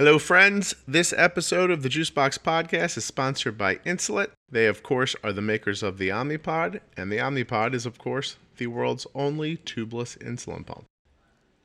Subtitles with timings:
[0.00, 0.74] Hello, friends.
[0.88, 4.30] This episode of the Juicebox Podcast is sponsored by Insulet.
[4.50, 8.38] They, of course, are the makers of the Omnipod, and the Omnipod is, of course,
[8.56, 10.86] the world's only tubeless insulin pump.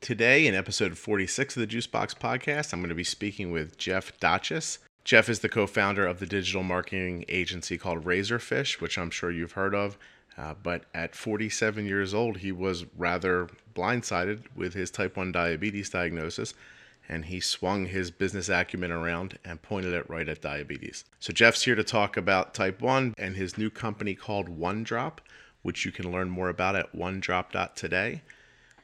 [0.02, 4.12] Today, in episode 46 of the Juicebox Podcast, I'm going to be speaking with Jeff
[4.20, 4.80] Dachis.
[5.02, 9.30] Jeff is the co founder of the digital marketing agency called Razorfish, which I'm sure
[9.30, 9.96] you've heard of.
[10.36, 15.88] Uh, but at 47 years old, he was rather blindsided with his type 1 diabetes
[15.88, 16.52] diagnosis
[17.08, 21.04] and he swung his business acumen around and pointed it right at diabetes.
[21.20, 25.18] So, Jeff's here to talk about type 1 and his new company called OneDrop,
[25.62, 28.22] which you can learn more about at onedrop.today.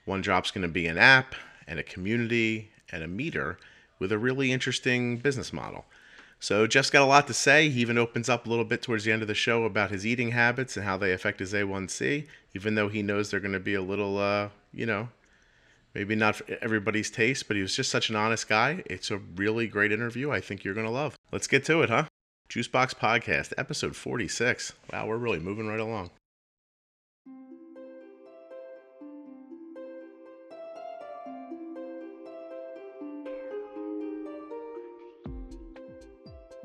[0.07, 1.35] OneDrop's going to be an app
[1.67, 3.59] and a community and a meter
[3.99, 5.85] with a really interesting business model.
[6.39, 7.69] So, Jeff's got a lot to say.
[7.69, 10.05] He even opens up a little bit towards the end of the show about his
[10.05, 13.61] eating habits and how they affect his A1C, even though he knows they're going to
[13.61, 15.09] be a little, uh, you know,
[15.95, 18.83] maybe not everybody's taste, but he was just such an honest guy.
[18.87, 20.31] It's a really great interview.
[20.31, 21.17] I think you're going to love.
[21.31, 22.05] Let's get to it, huh?
[22.49, 24.75] Juicebox Podcast, episode 46.
[24.93, 26.11] Wow, we're really moving right along.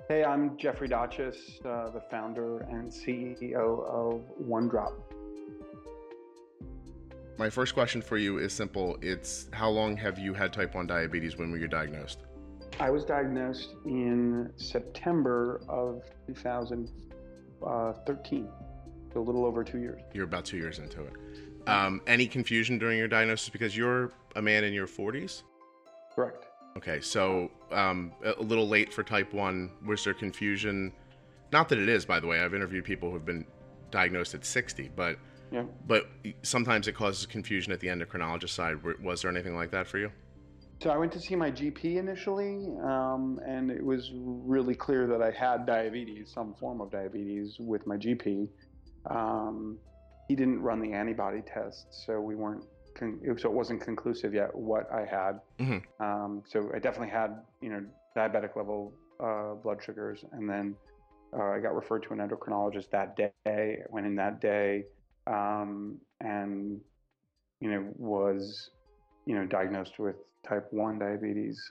[0.10, 4.94] Hey, I'm Jeffrey Dachis, uh, the founder and CEO of OneDrop.
[7.38, 8.98] My first question for you is simple.
[9.00, 11.38] It's how long have you had type 1 diabetes?
[11.38, 12.22] When were you diagnosed?
[12.80, 18.50] I was diagnosed in September of 2013,
[19.14, 20.02] so a little over two years.
[20.14, 21.14] You're about two years into it.
[21.68, 25.44] Um, any confusion during your diagnosis because you're a man in your 40s?
[26.16, 26.48] Correct.
[26.76, 29.70] Okay, so um, a little late for type 1.
[29.86, 30.92] Was there confusion?
[31.52, 32.42] Not that it is, by the way.
[32.42, 33.46] I've interviewed people who've been
[33.92, 35.20] diagnosed at 60, but
[35.52, 35.64] Yeah.
[35.88, 36.08] but
[36.44, 38.78] sometimes it causes confusion at the endocrinologist side.
[39.02, 40.12] Was there anything like that for you?
[40.82, 45.22] So I went to see my GP initially, um, and it was really clear that
[45.24, 48.48] I had diabetes, some form of diabetes, with my GP.
[49.10, 49.80] Um,
[50.28, 52.64] he didn't run the antibody test, so we weren't.
[52.96, 55.40] Con- so it wasn't conclusive yet what I had.
[55.60, 55.84] Mhm.
[56.00, 57.86] Um, so I definitely had, you know,
[58.16, 60.76] diabetic level uh, blood sugars, and then
[61.34, 63.32] uh, I got referred to an endocrinologist that day.
[63.46, 64.86] I Went in that day,
[65.28, 66.80] um, and
[67.60, 68.72] you know was
[69.28, 70.16] you know, diagnosed with
[70.48, 71.62] type 1 diabetes.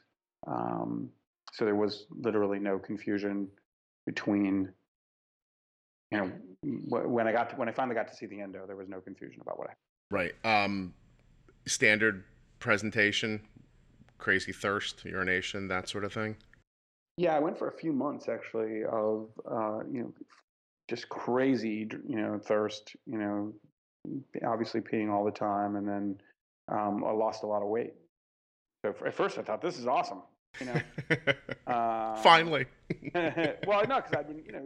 [0.47, 1.09] Um,
[1.53, 3.49] so there was literally no confusion
[4.05, 4.71] between,
[6.13, 6.31] you know,
[6.63, 9.01] when I got to, when I finally got to see the endo, there was no
[9.01, 9.73] confusion about what I
[10.11, 10.35] Right.
[10.45, 10.95] Um,
[11.67, 12.25] standard
[12.61, 13.41] presentation,
[14.19, 16.37] crazy thirst, urination, that sort of thing.
[17.17, 20.13] Yeah, I went for a few months actually of, uh, you know,
[20.89, 23.53] just crazy, you know, thirst, you know,
[24.47, 25.77] obviously peeing all the time.
[25.77, 26.21] And then
[26.69, 27.95] um, I lost a lot of weight.
[28.85, 30.23] So at first I thought, this is awesome,
[30.61, 30.81] you know.
[31.67, 32.67] Uh, Finally.
[33.67, 34.63] well, no, because I've been, you know,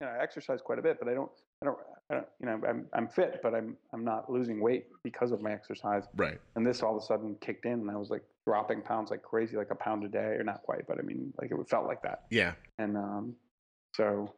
[0.00, 1.30] you know, I exercise quite a bit, but I don't,
[1.60, 1.78] I don't,
[2.10, 5.42] I don't, you know, I'm, I'm fit, but I'm, I'm not losing weight because of
[5.42, 6.04] my exercise.
[6.16, 6.40] Right.
[6.54, 9.22] And this all of a sudden kicked in, and I was like dropping pounds like
[9.22, 11.86] crazy, like a pound a day, or not quite, but I mean, like it felt
[11.86, 12.24] like that.
[12.30, 12.52] Yeah.
[12.78, 13.34] And um,
[13.94, 14.32] so,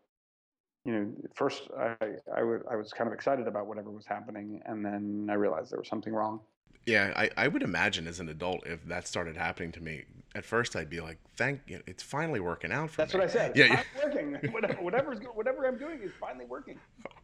[0.84, 1.94] you know, first I,
[2.34, 5.70] I, w- I was kind of excited about whatever was happening, and then I realized
[5.70, 6.40] there was something wrong.
[6.86, 7.12] Yeah.
[7.14, 10.04] I, I would imagine as an adult, if that started happening to me,
[10.34, 11.80] at first I'd be like, thank you.
[11.86, 13.20] It's finally working out for That's me.
[13.20, 13.56] what I said.
[13.56, 13.66] Yeah.
[13.66, 13.82] Yeah.
[14.04, 14.34] working.
[14.52, 16.78] whatever, whatever's, whatever I'm doing is finally working.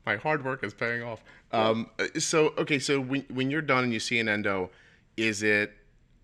[0.04, 1.22] My hard work is paying off.
[1.52, 2.78] Um, so, okay.
[2.78, 4.70] So when, when you're done and you see an endo,
[5.16, 5.72] is it,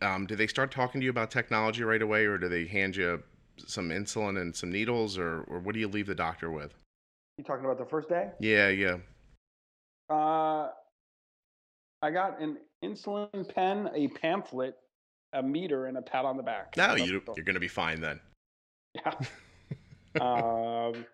[0.03, 2.97] um, do they start talking to you about technology right away or do they hand
[2.97, 3.22] you
[3.66, 6.75] some insulin and some needles or, or what do you leave the doctor with?
[7.38, 8.28] You talking about the first day?
[8.41, 8.69] Yeah.
[8.69, 8.97] Yeah.
[10.10, 10.70] Uh,
[12.03, 14.76] I got an insulin pen, a pamphlet,
[15.32, 16.76] a meter, and a pat on the back.
[16.76, 18.21] No, you, you're going to be fine then.
[18.94, 19.15] Yeah.
[20.21, 21.06] um,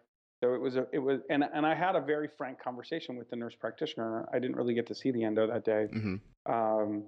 [0.43, 3.29] so it was a, it was, and and I had a very frank conversation with
[3.31, 4.29] the nurse practitioner.
[4.33, 7.05] I didn't really get to see the endo that day, hmm um,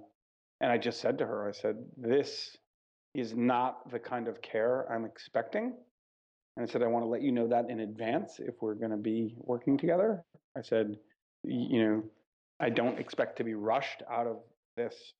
[0.59, 2.57] and I just said to her, I said, "This
[3.13, 5.73] is not the kind of care I'm expecting."
[6.57, 8.91] And I said, "I want to let you know that in advance if we're going
[8.91, 10.23] to be working together."
[10.55, 10.97] I said,
[11.43, 12.03] "You know,
[12.59, 14.43] I don't expect to be rushed out of
[14.75, 15.13] this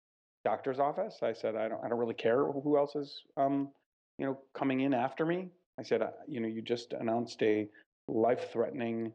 [0.44, 3.72] doctor's office." I said, "I don't, I don't really care who else is, um,
[4.18, 5.50] you know, coming in after me."
[5.80, 7.70] I said, uh, "You know, you just announced a
[8.08, 9.14] life-threatening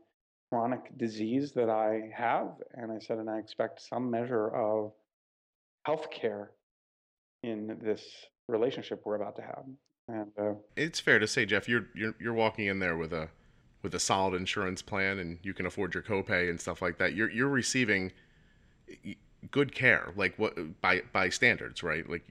[0.50, 4.92] chronic disease that I have, and I said, and I expect some measure of
[5.84, 6.52] health care
[7.42, 8.02] in this
[8.48, 9.66] relationship we're about to have."
[10.08, 13.28] And uh, It's fair to say, Jeff, you're you're you're walking in there with a
[13.82, 17.14] with a solid insurance plan and you can afford your copay and stuff like that.
[17.14, 18.12] You're you're receiving
[19.50, 22.08] good care, like what by by standards, right?
[22.08, 22.26] Like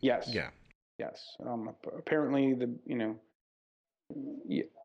[0.00, 0.50] yes, yeah,
[0.98, 1.36] Yes.
[1.44, 3.16] Um, apparently, the you know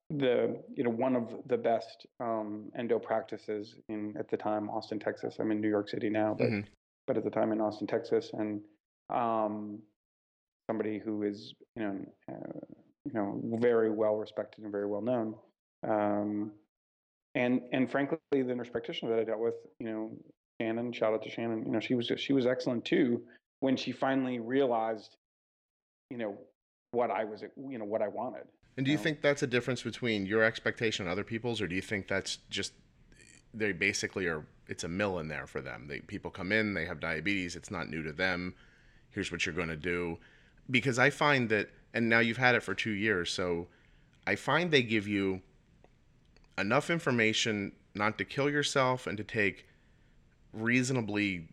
[0.09, 4.99] the you know one of the best um, endo practices in at the time Austin,
[4.99, 5.37] Texas.
[5.39, 6.65] I'm in New York City now, but Mhm.
[7.05, 8.61] but at the time in Austin, Texas, and
[9.09, 9.81] um,
[10.67, 11.97] somebody who is you know
[12.31, 12.59] uh,
[13.05, 15.35] you know very well respected and very well known.
[15.87, 16.51] Um,
[17.35, 20.11] and and frankly, the nurse practitioner that I dealt with, you know,
[20.59, 21.63] Shannon, shout out to Shannon.
[21.65, 23.21] You know, she was she was excellent too
[23.59, 25.17] when she finally realized,
[26.09, 26.37] you know,
[26.91, 28.43] what I was, you know, what I wanted.
[28.75, 31.75] And do you think that's a difference between your expectation and other people's, or do
[31.75, 32.73] you think that's just
[33.53, 34.45] they basically are?
[34.67, 35.87] It's a mill in there for them.
[35.87, 37.55] They people come in, they have diabetes.
[37.55, 38.53] It's not new to them.
[39.09, 40.19] Here's what you're going to do,
[40.69, 43.67] because I find that, and now you've had it for two years, so
[44.25, 45.41] I find they give you
[46.57, 49.65] enough information not to kill yourself and to take
[50.53, 51.47] reasonably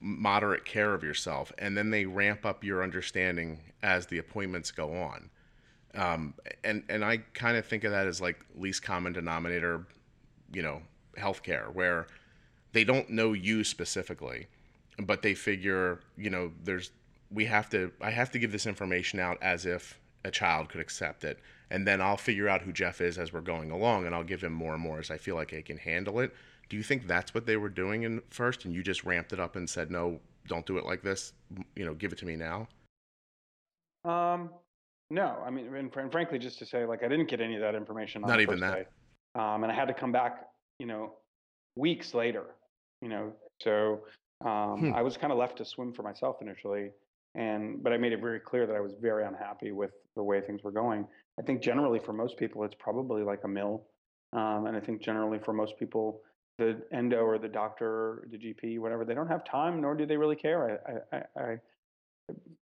[0.00, 4.94] moderate care of yourself, and then they ramp up your understanding as the appointments go
[4.94, 5.30] on.
[5.94, 6.34] Um,
[6.64, 9.86] and and I kind of think of that as like least common denominator,
[10.52, 10.82] you know,
[11.16, 12.06] healthcare, where
[12.72, 14.46] they don't know you specifically,
[14.98, 16.90] but they figure, you know, there's
[17.30, 20.80] we have to I have to give this information out as if a child could
[20.80, 21.38] accept it,
[21.70, 24.42] and then I'll figure out who Jeff is as we're going along, and I'll give
[24.42, 26.34] him more and more as I feel like I can handle it.
[26.68, 29.40] Do you think that's what they were doing in first, and you just ramped it
[29.40, 31.32] up and said, no, don't do it like this,
[31.76, 32.68] you know, give it to me now?
[34.04, 34.50] Um,
[35.10, 37.74] no, I mean, and, frankly, just to say, like, I didn't get any of that
[37.74, 38.22] information.
[38.22, 38.74] On Not even that.
[38.74, 38.84] Day.
[39.34, 40.46] Um, and I had to come back,
[40.78, 41.14] you know,
[41.76, 42.44] weeks later.
[43.00, 43.32] You know,
[43.62, 44.00] so
[44.44, 44.94] um, Hmm.
[44.94, 46.90] I was kind of left to swim for myself initially,
[47.38, 50.40] and but I made it very clear that I was very unhappy with the way
[50.40, 51.06] things were going.
[51.38, 53.84] I think generally for most people, it's probably like a mill,
[54.32, 56.20] um, and I think generally for most people,
[56.58, 60.16] the endo or the doctor, the GP, whatever, they don't have time, nor do they
[60.16, 60.80] really care.
[61.12, 61.56] I, I, I,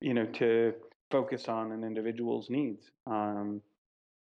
[0.01, 0.75] you know, to
[1.11, 2.91] focus on an individual's needs.
[3.07, 3.63] Um,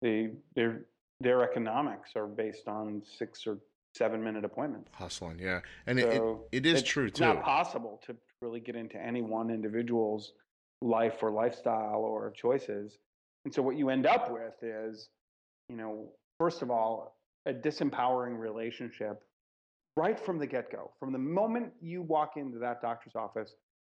[0.00, 0.86] they, their,
[1.20, 3.58] their economics are based on six or
[3.94, 4.90] seven minute appointments.
[4.94, 7.26] Hustling, yeah, and it, it, it is it's true It's too.
[7.26, 10.32] not possible to really get into any one individual's
[10.82, 12.98] life or lifestyle or choices.
[13.44, 15.08] And so what you end up with is,
[15.68, 19.22] you know, first of all, a disempowering relationship
[19.96, 20.90] right from the get-go.
[20.98, 23.54] From the moment you walk into that doctor's office,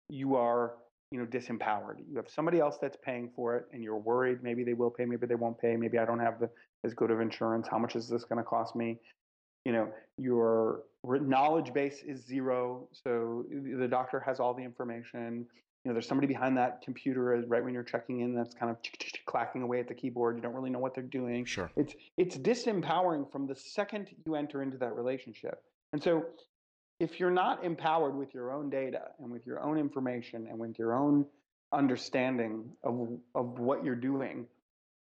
[0.10, 0.76] you are,
[1.12, 2.00] you know, disempowered.
[2.10, 5.06] You have somebody else that's paying for it and you're worried maybe they will pay,
[5.06, 6.50] maybe they won't pay, maybe I don't have the
[6.84, 7.68] as good of insurance.
[7.70, 8.98] How much is this going to cost me?
[9.66, 13.46] you know your knowledge base is zero so
[13.80, 15.46] the doctor has all the information
[15.84, 18.78] you know there's somebody behind that computer right when you're checking in that's kind of
[19.26, 20.36] clacking away at the keyboard.
[20.36, 21.46] You don't really know what they're doing.
[21.46, 21.72] Sure.
[21.76, 25.64] it's it's disempowering from the second you enter into that relationship.
[25.94, 26.26] And so
[27.00, 30.78] if you're not empowered with your own data and with your own information and with
[30.78, 31.26] your own
[31.74, 34.46] understanding of of what you're doing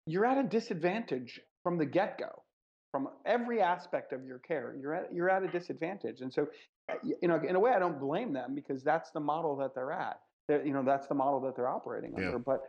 [0.06, 2.42] you're at a disadvantage from the get-go.
[2.90, 6.22] From every aspect of your care you're at you're at a disadvantage.
[6.22, 6.48] And so
[6.88, 9.74] uh, you know in a way i don't blame them because that's the model that
[9.74, 10.18] they're at
[10.64, 12.26] you know that's the model that they're operating Yeah.
[12.26, 12.62] under but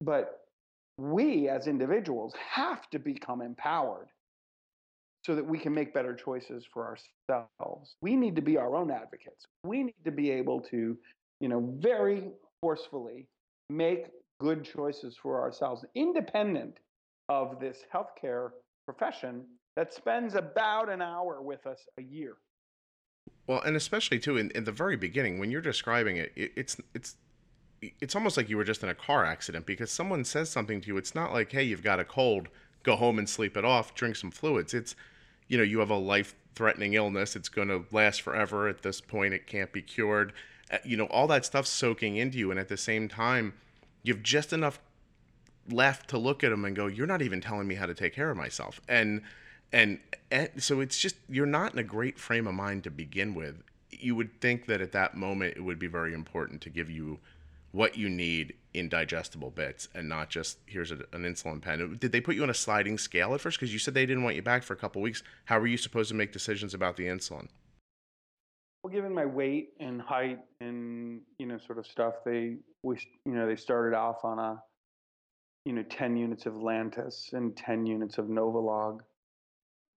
[0.00, 0.46] but
[0.98, 4.08] we as individuals have to become empowered
[5.24, 8.90] so that we can make better choices for ourselves we need to be our own
[8.90, 10.96] advocates we need to be able to
[11.40, 13.26] you know very forcefully
[13.68, 14.06] make
[14.40, 16.78] good choices for ourselves independent
[17.28, 18.50] of this healthcare
[18.86, 19.44] profession
[19.76, 22.36] that spends about an hour with us a year.
[23.46, 26.76] Well, and especially too in, in the very beginning when you're describing it, it, it's
[26.94, 27.16] it's
[27.82, 30.88] it's almost like you were just in a car accident because someone says something to
[30.88, 30.96] you.
[30.96, 32.48] It's not like, hey, you've got a cold,
[32.82, 34.74] go home and sleep it off, drink some fluids.
[34.74, 34.94] It's
[35.48, 37.34] you know, you have a life-threatening illness.
[37.34, 38.68] It's going to last forever.
[38.68, 40.32] At this point, it can't be cured.
[40.70, 43.54] Uh, you know, all that stuff soaking into you, and at the same time,
[44.04, 44.78] you have just enough
[45.68, 48.14] left to look at them and go, "You're not even telling me how to take
[48.14, 49.22] care of myself." And
[49.72, 49.98] and,
[50.30, 53.62] and so it's just you're not in a great frame of mind to begin with.
[53.90, 57.18] You would think that at that moment it would be very important to give you
[57.72, 61.96] what you need in digestible bits and not just here's a, an insulin pen.
[62.00, 63.58] Did they put you on a sliding scale at first?
[63.58, 65.22] Because you said they didn't want you back for a couple weeks.
[65.44, 67.48] How were you supposed to make decisions about the insulin?
[68.82, 72.96] Well, given my weight and height and you know sort of stuff, they we
[73.26, 74.62] you know they started off on a
[75.66, 79.00] you know 10 units of Lantus and 10 units of Novolog,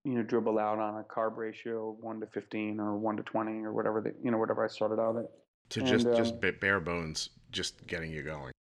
[0.04, 3.22] you know dribble out on a carb ratio of 1 to 15 or 1 to
[3.22, 5.30] 20 or whatever they you know whatever I started out at.
[5.70, 8.52] To And, just um, just bare bones, just getting you going.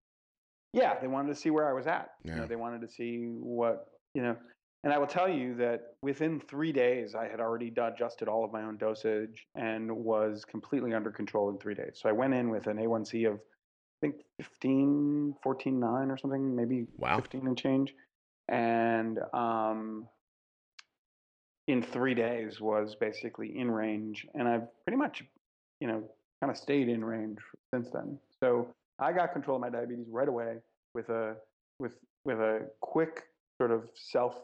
[0.72, 2.12] Yeah, they wanted to see where I was at.
[2.24, 2.38] You Yeah.
[2.40, 4.36] know, they wanted to see what, you know,
[4.84, 8.52] and I will tell you that within three days, I had already digested all of
[8.52, 12.00] my own dosage and was completely under control in three days.
[12.02, 16.56] So I went in with an A1C of I think 15, 14, 9 or something,
[16.56, 17.18] maybe Wow.
[17.18, 17.94] 15 and change.
[18.48, 20.08] And um,
[21.68, 24.26] in three days was basically in range.
[24.34, 25.22] And I've pretty much,
[25.78, 26.10] you know,
[26.42, 27.38] kind of stayed in range
[27.72, 28.18] since then.
[28.40, 28.66] So
[28.98, 30.56] I got control of my diabetes right away
[30.92, 31.36] with a
[31.78, 31.92] with
[32.24, 33.22] with a quick
[33.58, 34.34] sort of self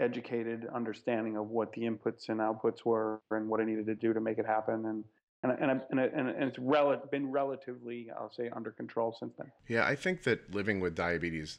[0.00, 4.12] educated understanding of what the inputs and outputs were and what I needed to do
[4.12, 5.04] to make it happen and
[5.42, 9.50] and and and, and, and it's rel- been relatively I'll say under control since then.
[9.68, 11.58] Yeah, I think that living with diabetes,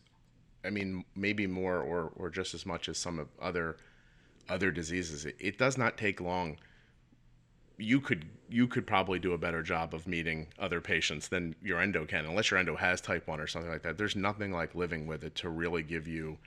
[0.63, 3.75] I mean, maybe more or, or just as much as some of other
[4.47, 6.59] other diseases, it, it does not take long.
[7.77, 11.79] You could you could probably do a better job of meeting other patients than your
[11.79, 13.97] endo can, unless your endo has type one or something like that.
[13.97, 16.37] There's nothing like living with it to really give you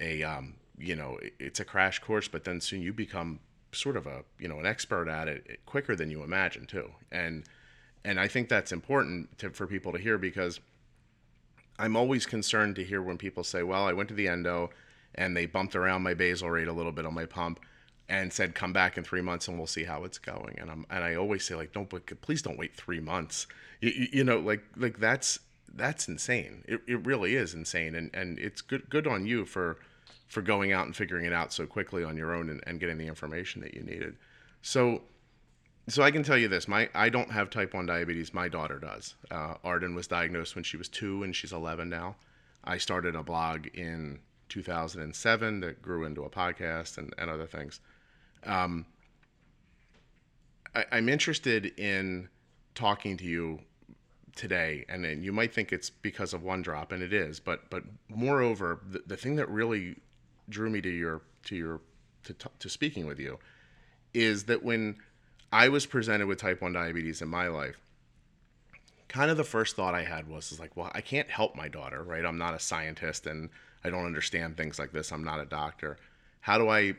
[0.00, 3.40] a um, you know it's a crash course, but then soon you become
[3.72, 7.44] sort of a you know an expert at it quicker than you imagine too, and
[8.04, 10.60] and I think that's important to, for people to hear because
[11.78, 14.70] I'm always concerned to hear when people say, "Well, I went to the endo
[15.14, 17.60] and they bumped around my basal rate a little bit on my pump
[18.08, 20.86] and said come back in 3 months and we'll see how it's going." And I'm
[20.90, 23.46] and I always say like, "Don't but please don't wait 3 months."
[23.80, 25.40] You, you, know, like like that's
[25.74, 26.64] that's insane.
[26.66, 29.78] It, it really is insane and and it's good good on you for
[30.28, 32.98] for going out and figuring it out so quickly on your own and, and getting
[32.98, 34.16] the information that you needed.
[34.62, 35.02] So
[35.88, 38.34] so I can tell you this: my I don't have type one diabetes.
[38.34, 39.14] My daughter does.
[39.30, 42.16] Uh, Arden was diagnosed when she was two, and she's 11 now.
[42.64, 47.80] I started a blog in 2007 that grew into a podcast and, and other things.
[48.46, 48.86] Um,
[50.74, 52.28] I, I'm interested in
[52.74, 53.60] talking to you
[54.36, 57.40] today, and then you might think it's because of one drop, and it is.
[57.40, 59.96] But but moreover, the, the thing that really
[60.48, 61.80] drew me to your to your
[62.24, 63.38] to, to speaking with you
[64.14, 64.96] is that when
[65.52, 67.76] I was presented with type 1 diabetes in my life,
[69.08, 71.68] kind of the first thought I had was is like, well, I can't help my
[71.68, 72.24] daughter, right?
[72.24, 73.48] I'm not a scientist and
[73.84, 75.12] I don't understand things like this.
[75.12, 75.98] I'm not a doctor.
[76.40, 76.94] How do I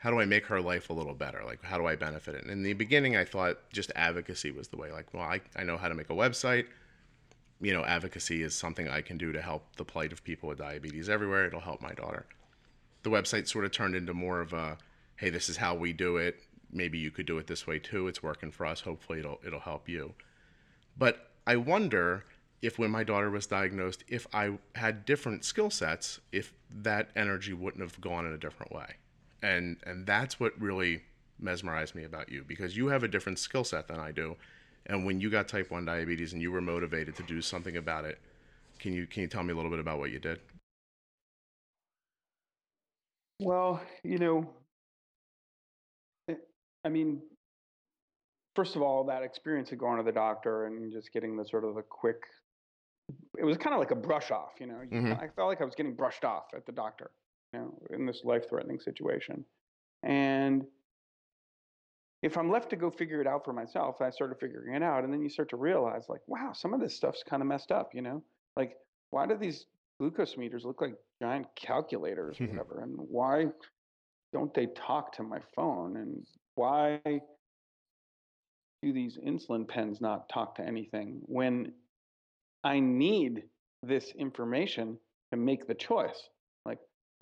[0.00, 1.42] how do I make her life a little better?
[1.44, 2.42] Like how do I benefit it?
[2.42, 4.90] And in the beginning I thought just advocacy was the way.
[4.90, 6.64] Like, well, I, I know how to make a website.
[7.60, 10.56] You know, advocacy is something I can do to help the plight of people with
[10.56, 11.44] diabetes everywhere.
[11.44, 12.24] It'll help my daughter.
[13.02, 14.78] The website sort of turned into more of a,
[15.16, 16.40] hey, this is how we do it.
[16.72, 18.08] Maybe you could do it this way too.
[18.08, 18.80] It's working for us.
[18.80, 20.14] Hopefully it'll it'll help you.
[20.96, 22.24] But I wonder
[22.62, 27.52] if when my daughter was diagnosed, if I had different skill sets, if that energy
[27.52, 28.96] wouldn't have gone in a different way.
[29.42, 31.04] And and that's what really
[31.38, 34.36] mesmerized me about you because you have a different skill set than I do.
[34.86, 38.04] And when you got type 1 diabetes and you were motivated to do something about
[38.04, 38.18] it,
[38.78, 40.40] can you can you tell me a little bit about what you did?
[43.38, 44.54] Well, you know,
[46.84, 47.22] I mean,
[48.54, 51.64] first of all, that experience of going to the doctor and just getting the sort
[51.64, 52.22] of the quick,
[53.38, 54.82] it was kind of like a brush off, you know.
[54.90, 55.16] Mhm.
[55.20, 57.10] I felt like I was getting brushed off at the doctor,
[57.52, 59.44] you know, in this life threatening situation.
[60.02, 60.64] And
[62.22, 65.04] if I'm left to go figure it out for myself, I started figuring it out.
[65.04, 67.72] And then you start to realize, like, wow, some of this stuff's kind of messed
[67.72, 68.22] up, you know?
[68.56, 68.76] Like,
[69.10, 69.66] why do these
[69.98, 72.80] glucose meters look like giant calculators or whatever?
[72.82, 73.46] And why
[74.32, 75.96] don't they talk to my phone?
[75.96, 77.00] And why
[78.82, 81.72] do these insulin pens not talk to anything when
[82.64, 83.44] I need
[83.82, 84.98] this information
[85.32, 86.28] to make the choice?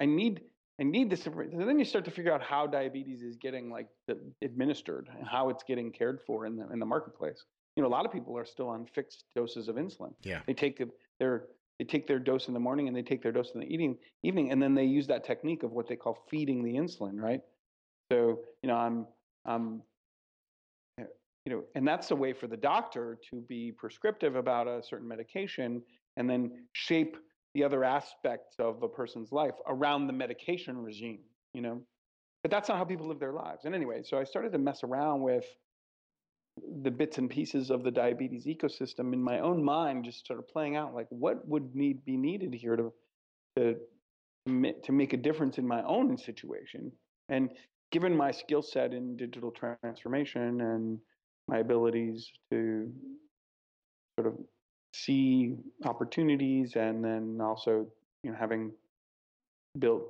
[0.01, 0.41] I need
[0.81, 1.59] I need this information.
[1.59, 5.27] So then you start to figure out how diabetes is getting like the, administered and
[5.27, 7.45] how it's getting cared for in the in the marketplace.
[7.77, 10.13] You know, a lot of people are still on fixed doses of insulin.
[10.23, 10.41] Yeah.
[10.47, 10.81] They take
[11.19, 11.45] their
[11.79, 13.97] they take their dose in the morning and they take their dose in the eating
[14.23, 17.41] evening, and then they use that technique of what they call feeding the insulin, right?
[18.11, 19.07] So you know, I'm
[19.45, 19.83] I'm
[21.01, 21.05] uh,
[21.45, 25.09] you know, and that's a way for the doctor to be prescriptive about a certain
[25.09, 25.83] medication
[26.17, 27.17] and then shape
[27.55, 31.21] the other aspects of a person's life around the medication regime,
[31.55, 31.81] you know.
[32.43, 33.65] But that's not how people live their lives.
[33.65, 35.45] And anyway, so I started to mess around with
[36.83, 40.49] the bits and pieces of the diabetes ecosystem in my own mind, just sort of
[40.49, 42.93] playing out like what would need be needed here to
[43.57, 43.77] to
[44.83, 46.91] to make a difference in my own situation.
[47.29, 47.51] And
[47.93, 50.99] given my skill set in digital transformation and
[51.49, 52.91] my abilities to
[54.19, 54.39] sort of
[54.93, 55.55] see
[55.85, 57.87] opportunities and then also
[58.23, 58.73] you know having
[59.79, 60.09] built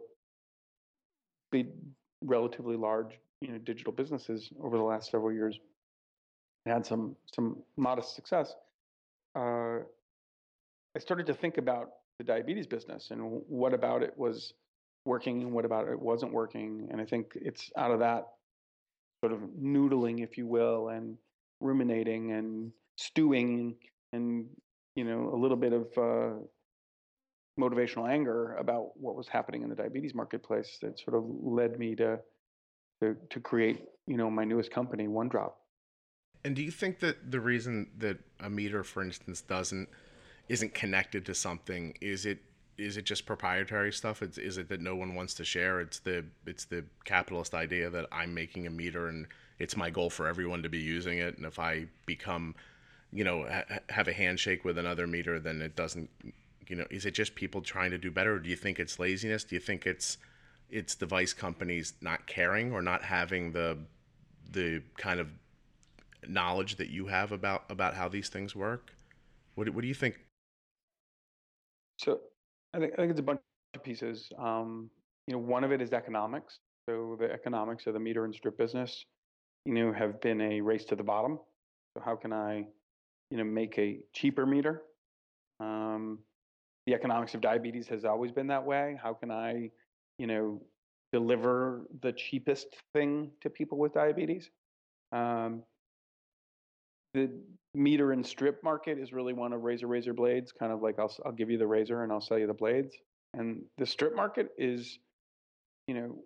[2.24, 5.58] relatively large you know digital businesses over the last several years
[6.64, 8.54] and had some some modest success
[9.36, 9.78] uh,
[10.96, 14.54] i started to think about the diabetes business and what about it was
[15.04, 18.26] working and what about it wasn't working and i think it's out of that
[19.22, 21.16] sort of noodling if you will and
[21.60, 23.74] ruminating and stewing
[24.12, 24.46] and
[24.98, 26.34] you know, a little bit of uh,
[27.56, 31.94] motivational anger about what was happening in the diabetes marketplace that sort of led me
[31.94, 32.18] to
[33.00, 35.52] to, to create, you know, my newest company, OneDrop.
[36.44, 39.88] And do you think that the reason that a meter, for instance, doesn't
[40.48, 42.40] isn't connected to something is it
[42.76, 44.20] is it just proprietary stuff?
[44.20, 45.80] It's, is it that no one wants to share?
[45.80, 49.28] It's the it's the capitalist idea that I'm making a meter and
[49.60, 51.36] it's my goal for everyone to be using it.
[51.36, 52.56] And if I become,
[53.12, 56.10] you know, ha- have a handshake with another meter, then it doesn't.
[56.68, 58.34] You know, is it just people trying to do better?
[58.34, 59.44] Or do you think it's laziness?
[59.44, 60.18] Do you think it's
[60.70, 63.78] it's device companies not caring or not having the
[64.50, 65.28] the kind of
[66.26, 68.92] knowledge that you have about about how these things work?
[69.54, 70.18] What what do you think?
[71.98, 72.20] So
[72.74, 73.40] I think I think it's a bunch
[73.74, 74.30] of pieces.
[74.38, 74.90] Um,
[75.26, 76.58] you know, one of it is economics.
[76.88, 79.04] So the economics of the meter and strip business,
[79.66, 81.38] you know, have been a race to the bottom.
[81.94, 82.66] So how can I,
[83.30, 84.82] you know, make a cheaper meter?
[85.60, 86.18] Um,
[86.86, 88.98] the economics of diabetes has always been that way.
[89.02, 89.70] How can I,
[90.18, 90.62] you know,
[91.12, 94.50] deliver the cheapest thing to people with diabetes?
[95.12, 95.62] Um,
[97.14, 97.30] the
[97.74, 101.14] meter and strip market is really one of razor razor blades kind of like I'll,
[101.24, 102.94] I'll give you the razor and i'll sell you the blades
[103.34, 104.98] and the strip market is
[105.86, 106.18] you know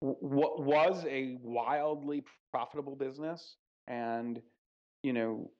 [0.00, 3.56] what was a wildly profitable business
[3.86, 4.40] and
[5.02, 5.50] you know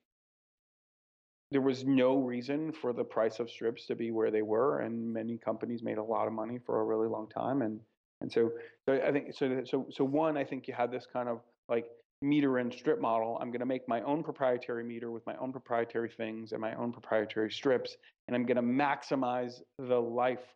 [1.52, 5.12] there was no reason for the price of strips to be where they were and
[5.12, 7.78] many companies made a lot of money for a really long time and
[8.20, 8.50] and so,
[8.86, 11.86] so i think so so so one i think you had this kind of like
[12.22, 13.36] meter and strip model.
[13.40, 16.74] I'm going to make my own proprietary meter with my own proprietary things and my
[16.74, 20.54] own proprietary strips, and I'm going to maximize the life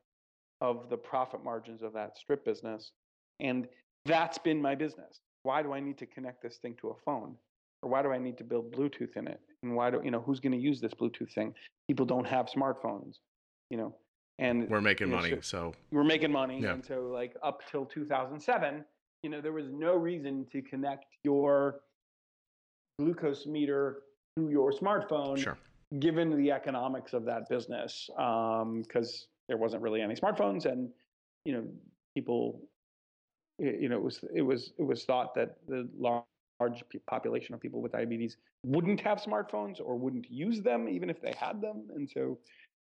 [0.60, 2.92] of the profit margins of that strip business.
[3.40, 3.68] And
[4.06, 5.20] that's been my business.
[5.42, 7.36] Why do I need to connect this thing to a phone?
[7.86, 9.40] Or why do I need to build Bluetooth in it?
[9.62, 11.54] And why do you know who's going to use this Bluetooth thing?
[11.86, 13.18] People don't have smartphones,
[13.70, 13.94] you know.
[14.40, 16.60] And we're making you know, money, so, so we're making money.
[16.60, 16.72] Yeah.
[16.72, 18.84] And so like up till 2007,
[19.22, 21.78] you know, there was no reason to connect your
[22.98, 24.02] glucose meter
[24.36, 25.56] to your smartphone, sure.
[26.00, 28.82] given the economics of that business, because um,
[29.48, 30.90] there wasn't really any smartphones, and
[31.44, 31.64] you know,
[32.16, 32.62] people,
[33.60, 36.24] you know, it was it was it was thought that the large
[37.06, 41.34] population of people with diabetes wouldn't have smartphones or wouldn't use them even if they
[41.38, 42.38] had them, and so,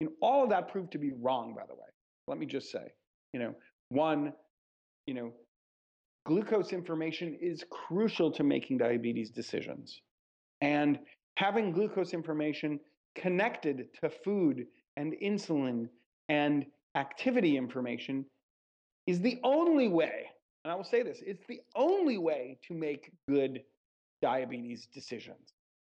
[0.01, 1.55] you know, all of that proved to be wrong.
[1.55, 1.89] By the way,
[2.27, 2.93] let me just say,
[3.33, 3.55] you know,
[3.89, 4.33] one,
[5.07, 5.33] you know,
[6.27, 10.01] glucose information is crucial to making diabetes decisions.
[10.61, 10.99] And
[11.37, 12.81] having glucose information
[13.15, 15.89] connected to food and insulin
[16.29, 18.25] and activity information
[19.07, 20.27] is the only way,
[20.65, 23.63] and I will say this, it's the only way to make good
[24.23, 25.53] diabetes decisions.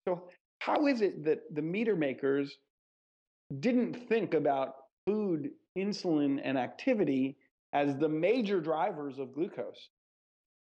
[0.08, 0.30] So,
[0.60, 2.58] how is it that the meter makers
[3.60, 4.76] didn't think about
[5.08, 7.38] food, insulin, and activity
[7.74, 9.90] as the major drivers of glucose?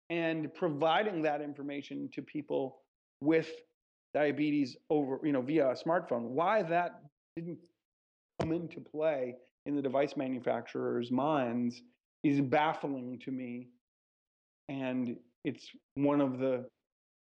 [0.09, 2.77] and providing that information to people
[3.21, 3.49] with
[4.13, 7.01] diabetes over you know via a smartphone why that
[7.35, 7.57] didn't
[8.39, 11.81] come into play in the device manufacturers minds
[12.23, 13.67] is baffling to me
[14.69, 16.65] and it's one of the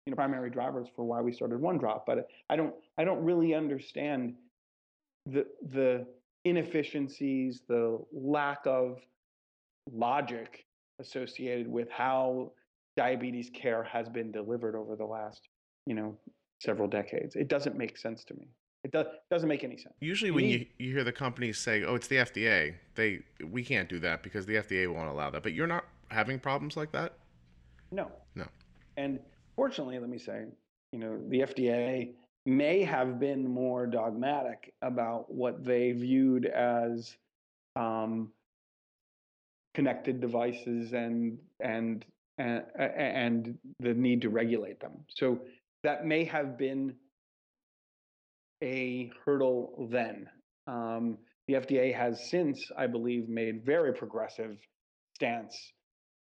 [0.06, 3.54] you know primary drivers for why we started OneDrop but i don't i don't really
[3.54, 4.34] understand
[5.26, 6.06] the the
[6.44, 9.00] inefficiencies the lack of
[9.92, 10.64] logic
[11.00, 12.52] associated with how
[12.96, 15.48] diabetes care has been delivered over the last,
[15.86, 16.16] you know,
[16.60, 17.36] several decades.
[17.36, 18.48] It doesn't make sense to me.
[18.84, 19.94] It does, doesn't make any sense.
[20.00, 23.20] Usually, you when need, you, you hear the companies say, "Oh, it's the FDA," they
[23.44, 25.42] we can't do that because the FDA won't allow that.
[25.42, 27.14] But you're not having problems like that.
[27.90, 28.10] No.
[28.34, 28.46] No.
[28.96, 29.20] And
[29.56, 30.44] fortunately, let me say,
[30.92, 32.12] you know, the FDA
[32.46, 37.16] may have been more dogmatic about what they viewed as
[37.76, 38.32] um,
[39.74, 42.04] connected devices and and
[42.38, 45.04] and, and the need to regulate them.
[45.08, 45.40] So
[45.82, 46.94] that may have been
[48.62, 50.28] a hurdle then.
[50.66, 54.58] Um, the FDA has since, I believe, made very progressive
[55.14, 55.72] stance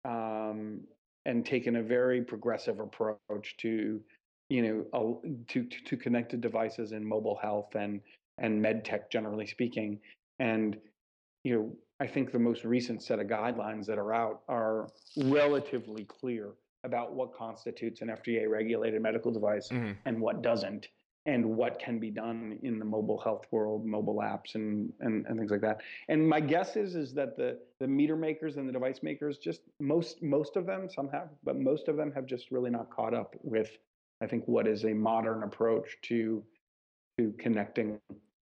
[0.05, 0.81] um,
[1.25, 4.01] and taken a very progressive approach to,
[4.49, 8.01] you know, to, to, to connected devices in mobile health and
[8.39, 9.99] and med tech generally speaking.
[10.39, 10.77] And
[11.43, 16.05] you know, I think the most recent set of guidelines that are out are relatively
[16.05, 16.49] clear
[16.83, 19.91] about what constitutes an FDA regulated medical device mm-hmm.
[20.05, 20.87] and what doesn't,
[21.25, 25.37] and what can be done in the mobile health world, mobile apps and, and, and
[25.37, 25.79] things like that.
[26.09, 29.61] And my guess is is that the the meter makers and the device makers just
[29.79, 33.13] most most of them, some have, but most of them have just really not caught
[33.13, 33.71] up with
[34.21, 36.43] I think what is a modern approach to
[37.17, 37.99] to connecting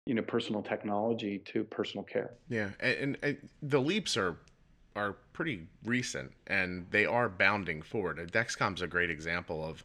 [0.06, 2.32] you know personal technology to personal care.
[2.50, 4.38] Yeah, and, and, and the leaps are
[4.96, 8.18] are pretty recent, and they are bounding forward.
[8.32, 9.84] Dexcom's a great example of,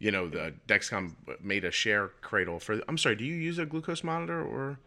[0.00, 2.80] you know, the Dexcom made a share cradle for.
[2.88, 4.78] I'm sorry, do you use a glucose monitor or?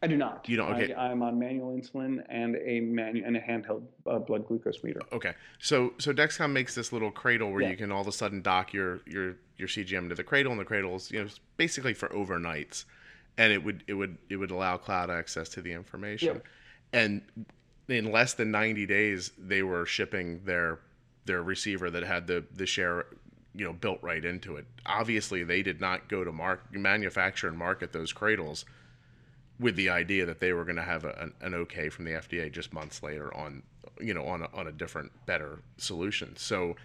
[0.00, 0.48] I do not.
[0.48, 0.72] You don't.
[0.74, 0.92] Okay.
[0.92, 5.00] I, am on manual insulin and a manu- and a handheld uh, blood glucose meter.
[5.12, 5.32] Okay.
[5.58, 7.70] So so Dexcom makes this little cradle where Yeah.
[7.70, 10.60] you can all of a sudden dock your your your CGM to the cradle, and
[10.60, 12.84] the cradle's you know basically for overnights,
[13.38, 16.44] and it would it would it would allow cloud access to the information, Yep.
[16.92, 17.22] and
[17.88, 20.78] in less than 90 days they were shipping their
[21.24, 23.06] their receiver that had the the share
[23.58, 24.64] you know built right into it.
[24.86, 28.64] Obviously, they did not go to mark manufacture and market those cradles
[29.58, 32.12] with the idea that they were going to have a, an, an okay from the
[32.12, 33.62] FDA just months later on,
[34.00, 36.36] you know, on a, on a different, better solution.
[36.36, 36.76] So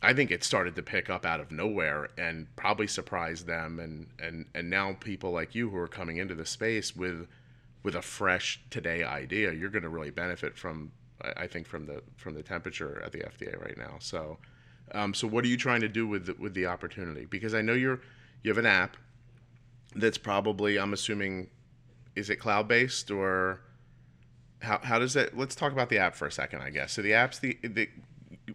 [0.00, 3.80] I think it started to pick up out of nowhere and probably surprised them.
[3.80, 7.26] And, and, and now people like you who are coming into the space with,
[7.82, 11.86] with a fresh today idea, you're going to really benefit from, I I think from
[11.86, 13.96] the, from the temperature at the FDA right now.
[13.98, 14.38] So,
[14.92, 17.24] um, so what are you trying to do with the, with the opportunity?
[17.24, 18.00] Because I know you're,
[18.42, 18.96] you have an app
[19.94, 21.48] that's probably, I'm assuming,
[22.14, 23.60] is it cloud based or
[24.60, 26.92] how, how does that let's talk about the app for a second i guess.
[26.92, 27.88] So the app's the, the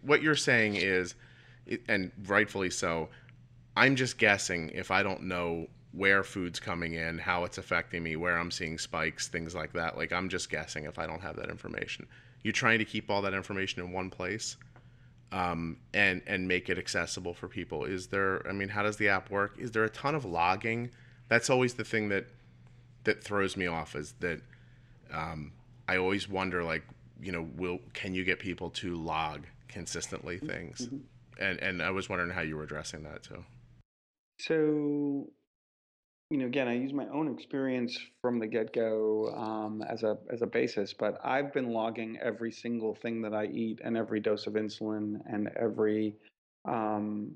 [0.02, 1.14] what you're saying is
[1.88, 3.08] and rightfully so
[3.76, 8.16] i'm just guessing if i don't know where food's coming in how it's affecting me
[8.16, 11.36] where i'm seeing spikes things like that like i'm just guessing if i don't have
[11.36, 12.06] that information.
[12.42, 14.56] You're trying to keep all that information in one place
[15.34, 19.08] um, and and make it accessible for people is there i mean how does the
[19.08, 20.90] app work is there a ton of logging
[21.28, 22.26] that's always the thing that
[23.04, 24.40] that throws me off is that
[25.12, 25.52] um,
[25.88, 26.82] I always wonder, like,
[27.20, 30.88] you know, will can you get people to log consistently things?
[31.38, 33.44] And and I was wondering how you were addressing that too.
[34.40, 35.28] So,
[36.30, 40.42] you know, again, I use my own experience from the get-go um, as a as
[40.42, 44.46] a basis, but I've been logging every single thing that I eat and every dose
[44.46, 46.16] of insulin and every
[46.64, 47.32] um,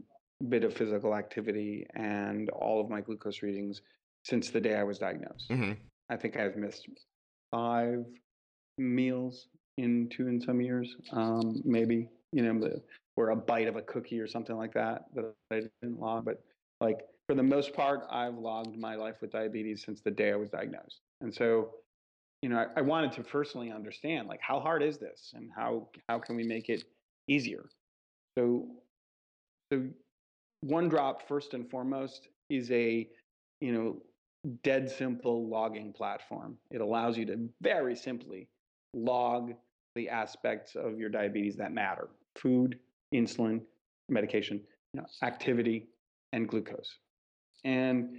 [0.49, 3.83] bit of physical activity and all of my glucose readings
[4.25, 5.51] since the day I was diagnosed.
[5.51, 5.73] Mm-hmm.
[6.11, 6.89] I think I've missed
[7.51, 8.05] five
[8.79, 12.71] meals in two in some years, um, maybe you know,
[13.17, 16.25] or a bite of a cookie or something like that that I didn't log.
[16.25, 16.43] But
[16.81, 16.99] like
[17.29, 20.49] for the most part, I've logged my life with diabetes since the day I was
[20.49, 21.03] diagnosed.
[21.21, 21.75] And so,
[22.41, 25.89] you know, I, I wanted to personally understand like how hard is this, and how
[26.09, 26.85] how can we make it
[27.29, 27.69] easier?
[28.39, 28.67] So,
[29.71, 29.87] so
[30.65, 33.07] OneDrop first and foremost is a
[33.61, 34.03] you know
[34.63, 36.57] dead simple logging platform.
[36.71, 38.49] It allows you to very simply
[38.95, 39.53] log
[39.95, 42.79] the aspects of your diabetes that matter food,
[43.13, 43.61] insulin,
[44.09, 44.63] medication,
[44.95, 45.89] you know, activity,
[46.33, 46.99] and glucose.
[47.65, 48.17] And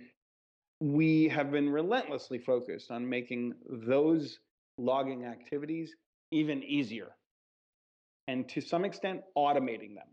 [0.79, 4.39] we have been relentlessly focused on making those
[4.77, 5.95] logging activities
[6.31, 7.09] even easier
[8.27, 10.07] and to some extent automating them.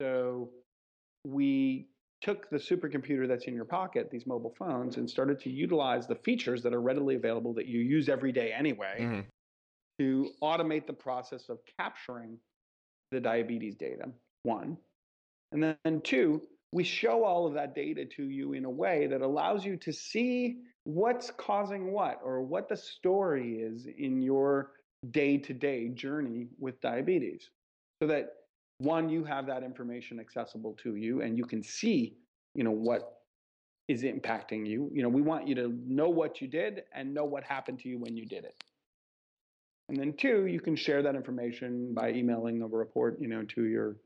[0.00, 0.50] So
[1.24, 1.88] we
[2.20, 6.16] took the supercomputer that's in your pocket, these mobile phones, and started to utilize the
[6.16, 9.20] features that are readily available that you use every day anyway Mm-hmm.
[10.00, 12.38] to automate the process of capturing
[13.12, 14.10] the diabetes data,
[14.42, 14.76] one.
[15.52, 19.22] And then two, we show all of that data to you in a way that
[19.22, 24.72] allows you to see what's causing what or what the story is in your
[25.10, 27.50] day to day journey with diabetes.
[28.02, 28.30] So that
[28.78, 32.16] one, you have that information accessible to you and you can see,
[32.54, 33.22] you know, what
[33.88, 34.90] is impacting you.
[34.92, 37.88] You know, we want you to know what you did and know what happened to
[37.88, 38.62] you when you did it.
[39.88, 43.64] And then two, you can share that information by emailing a report, you know, to
[43.64, 43.96] your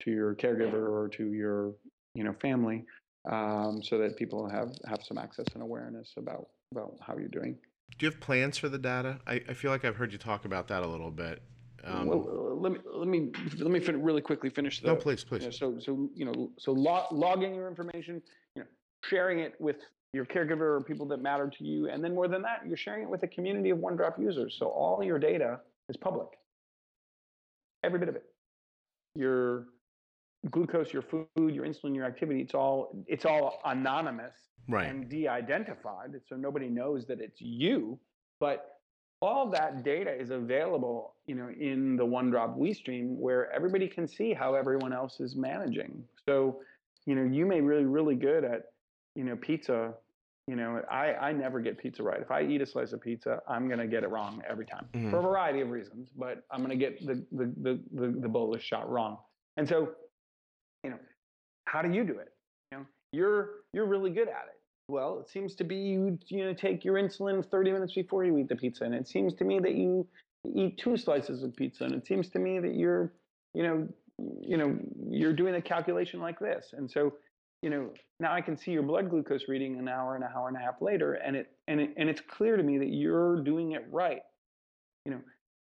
[0.00, 1.74] to your caregiver or to your
[2.14, 2.84] you know family,
[3.30, 7.56] um, so that people have have some access and awareness about about how you're doing.
[7.98, 9.18] Do you have plans for the data?
[9.26, 11.42] I, I feel like I've heard you talk about that a little bit.
[11.84, 14.88] Um, well, let me let me let me fin- really quickly finish the.
[14.88, 15.44] no, please, you please.
[15.44, 18.22] know, so so you know so log, logging your information,
[18.54, 18.68] you know,
[19.04, 19.76] sharing it with
[20.12, 23.02] your caregiver or people that matter to you, and then more than that, you're sharing
[23.02, 24.56] it with a community of OneDrop users.
[24.58, 26.28] So all your data is public,
[27.82, 28.24] every bit of it.
[29.14, 29.66] Your
[30.50, 34.34] glucose, your food, your insulin, your activity, it's all it's all anonymous
[34.68, 34.86] Right.
[34.86, 37.98] and de-identified, so nobody knows that it's you.
[38.38, 38.76] But
[39.20, 44.32] all that data is available, you know, in the OneDrop WeStream, where everybody can see
[44.32, 46.06] how everyone else is managing.
[46.28, 46.60] So,
[47.04, 48.72] you know, you may really, really good at,
[49.16, 49.94] you know, pizza.
[50.46, 52.20] You know, I, I never get pizza right.
[52.20, 55.10] If I eat a slice of pizza, I'm gonna get it wrong every time Mhm.
[55.10, 56.10] for a variety of reasons.
[56.16, 59.18] But I'm gonna get the the the the, the bolus shot wrong.
[59.56, 59.94] And so,
[60.84, 60.98] you know,
[61.66, 62.32] how do you do it?
[62.72, 66.44] You know, you're you're really good at it well, it seems to be you you
[66.44, 69.44] know take your insulin 30 minutes before you eat the pizza, and it seems to
[69.44, 70.06] me that you
[70.54, 73.12] eat two slices of pizza, and it seems to me that you're
[73.54, 73.88] you know
[74.42, 74.76] you know
[75.08, 77.14] you're doing a calculation like this, and so
[77.62, 80.48] you know now I can see your blood glucose reading an hour and an hour
[80.48, 83.42] and a half later, and it and it, and it's clear to me that you're
[83.42, 84.22] doing it right.
[85.06, 85.20] You know,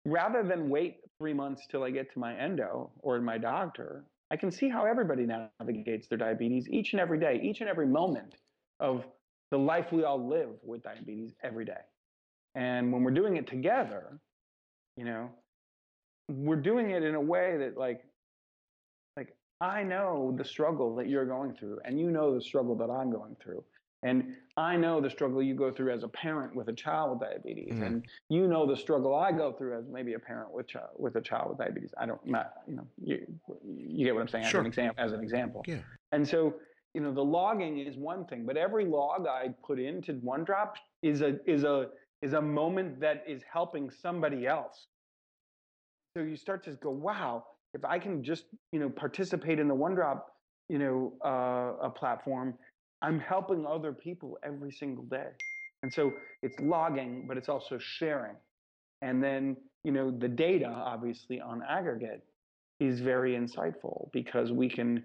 [0.04, 4.04] rather than wait three months till I get to my endo or my doctor,
[4.35, 7.87] I can see how everybody navigates their diabetes each and every day, each and every
[7.87, 8.35] moment
[8.81, 9.05] of
[9.53, 11.85] the life we all live with diabetes every day.
[12.57, 14.18] And when we're doing it together,
[14.97, 15.31] you know,
[16.29, 18.03] we're doing it in a way that like
[19.16, 22.90] like I know the struggle that you're going through and you know the struggle that
[22.90, 23.62] I'm going through.
[24.04, 27.28] And I know the struggle you go through as a parent with a child with
[27.28, 27.82] diabetes, mm-hmm.
[27.82, 31.16] and you know the struggle I go through as maybe a parent with child, with
[31.16, 31.92] a child with diabetes.
[31.98, 33.26] I don't, not, you know, you,
[33.64, 34.60] you get what I'm saying sure.
[34.60, 35.04] as an example.
[35.04, 35.64] As an example.
[35.66, 35.78] Yeah.
[36.12, 36.54] And so
[36.94, 41.22] you know, the logging is one thing, but every log I put into OneDrop is
[41.22, 41.88] a is a
[42.22, 44.86] is a moment that is helping somebody else.
[46.16, 49.74] So you start to go, wow, if I can just you know participate in the
[49.74, 50.22] OneDrop
[50.68, 52.54] you know uh, a platform,
[53.04, 55.28] I'm helping other people every single day.
[55.82, 58.36] And so it's logging, but it's also sharing.
[59.02, 62.24] And then you know the data, obviously on aggregate,
[62.80, 65.04] is very insightful because we can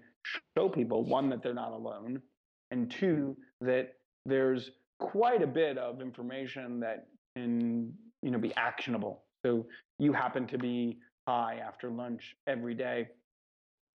[0.56, 2.22] show people one that they're not alone
[2.70, 9.22] and two that there's quite a bit of information that can you know be actionable
[9.46, 9.66] so
[9.98, 13.08] you happen to be high after lunch every day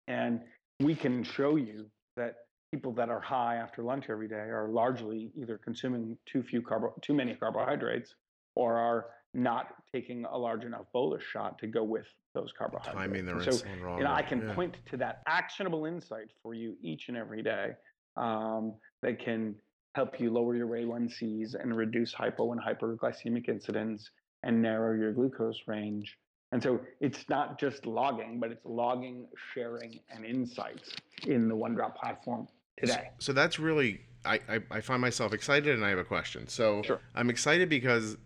[0.08, 0.40] and
[0.80, 5.30] we can show you that people that are high after lunch every day are largely
[5.36, 8.14] either consuming too few carbo too many carbohydrates
[8.54, 12.96] or are not taking a large enough bolus shot to go with those carbohydrates.
[12.96, 13.98] Timing their so, insulin wrong.
[13.98, 14.54] You know, I can yeah.
[14.54, 17.72] point to that actionable insight for you each and every day
[18.16, 19.54] um, that can
[19.94, 24.10] help you lower your A1Cs and reduce hypo and hyperglycemic incidents
[24.42, 26.18] and narrow your glucose range.
[26.52, 30.90] And so it's not just logging, but it's logging, sharing, and insights
[31.26, 33.10] in the OneDrop platform today.
[33.18, 36.48] So, so that's really I, I, I, find myself excited and I have a question.
[36.48, 37.00] So sure.
[37.14, 38.16] I'm excited because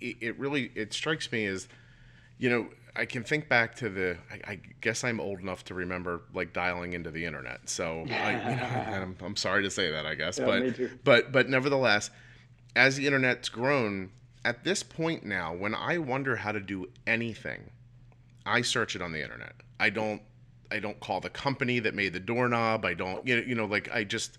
[0.00, 1.68] it, it really it strikes me as
[2.38, 4.16] you know I can think back to the.
[4.30, 7.68] I, I, guess I'm old enough to remember like dialing into the internet.
[7.68, 11.48] So I, know, I'm, I'm, sorry to say that, I guess, yeah, but but but
[11.48, 12.10] nevertheless,
[12.74, 14.10] as the internet's grown,
[14.44, 17.70] at this point now, when I wonder how to do anything,
[18.46, 19.54] I search it on the internet.
[19.78, 20.22] I don't.
[20.70, 22.84] I don't call the company that made the doorknob.
[22.84, 23.26] I don't.
[23.26, 23.42] You know.
[23.42, 23.66] You know.
[23.66, 24.38] Like I just.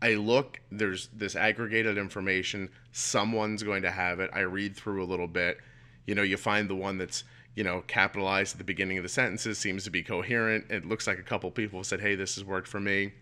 [0.00, 0.60] I look.
[0.70, 2.70] There's this aggregated information.
[2.92, 4.30] Someone's going to have it.
[4.32, 5.58] I read through a little bit.
[6.06, 6.22] You know.
[6.22, 7.24] You find the one that's
[7.58, 10.64] you know, capitalized at the beginning of the sentences, seems to be coherent.
[10.70, 13.14] It looks like a couple people said, hey, this has worked for me.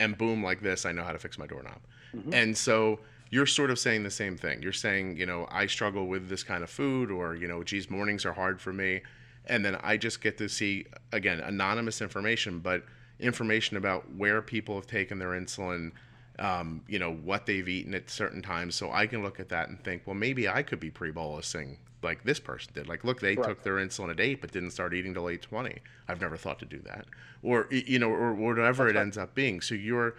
[0.00, 1.78] And boom, like this, I know how to fix my doorknob.
[2.12, 2.34] Mm-hmm.
[2.34, 2.98] And so
[3.30, 4.60] you're sort of saying the same thing.
[4.60, 7.88] You're saying, you know, I struggle with this kind of food, or, you know, geez,
[7.88, 9.02] mornings are hard for me.
[9.46, 12.84] And then I just get to see, again, anonymous information, but
[13.20, 15.92] information about where people have taken their insulin,
[16.38, 18.74] um, you know, what they've eaten at certain times.
[18.74, 21.76] So I can look at that and think, well, maybe I could be pre bolusing
[22.02, 22.88] like this person did.
[22.88, 23.48] Like, look, they right.
[23.48, 25.78] took their insulin at eight, but didn't start eating till eight twenty.
[26.08, 27.06] I've never thought to do that,
[27.42, 29.02] or you know, or whatever That's it right.
[29.02, 29.60] ends up being.
[29.60, 30.14] So you're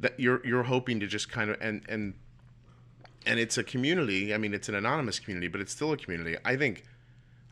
[0.00, 2.14] that you're you're hoping to just kind of and and
[3.26, 4.34] and it's a community.
[4.34, 6.36] I mean, it's an anonymous community, but it's still a community.
[6.44, 6.84] I think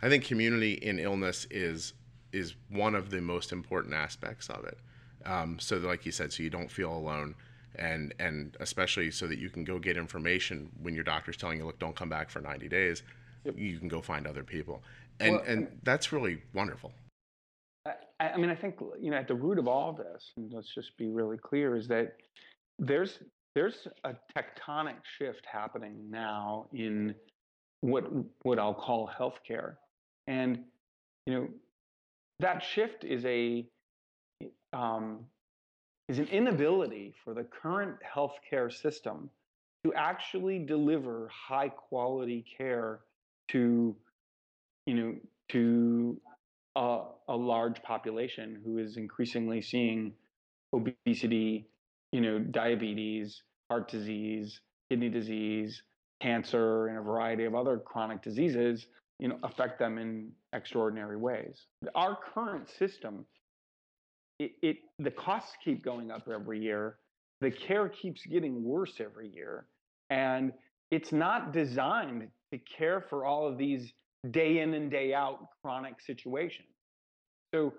[0.03, 1.95] I think community in illness is
[2.33, 4.79] is one of the most important aspects of it.
[5.27, 7.35] Um, so, like you said, so you don't feel alone
[7.77, 11.67] and and especially so that you can go get information when your doctor's telling you,
[11.67, 13.03] look, don't come back for 90 days
[13.45, 13.55] yep.
[13.57, 14.83] you can go find other people,
[15.19, 16.93] and well, and that's really wonderful.
[17.87, 20.75] I, I mean, I think you know at the root of all this, and let's
[20.75, 22.17] just be really clear, is that
[22.79, 23.19] there's
[23.55, 27.15] there's a tectonic shift happening now in
[27.81, 28.05] what
[28.43, 29.77] what I'll call healthcare,
[30.27, 30.61] and
[31.27, 31.49] you know
[32.41, 33.67] that shift is a
[34.73, 35.21] um,
[36.09, 39.31] is an inability for the current healthcare system
[39.85, 43.01] to actually deliver high quality care
[43.49, 43.95] to
[44.87, 45.15] you know
[45.49, 46.21] to
[46.77, 50.13] a, a large population who is increasingly seeing
[50.73, 51.67] obesity,
[52.13, 55.83] you know, diabetes, heart disease, kidney disease,
[56.21, 58.87] cancer, and a variety of other chronic diseases,
[59.21, 61.67] you know, affect them in extraordinary ways.
[61.95, 63.27] Our current system,
[64.39, 66.97] it, it the costs keep going up every year,
[67.43, 69.67] the care keeps getting worse every year,
[70.09, 70.53] and
[70.91, 73.93] it's not designed to care for all of these
[74.31, 76.69] day in and day out chronic situations.
[77.55, 77.75] So,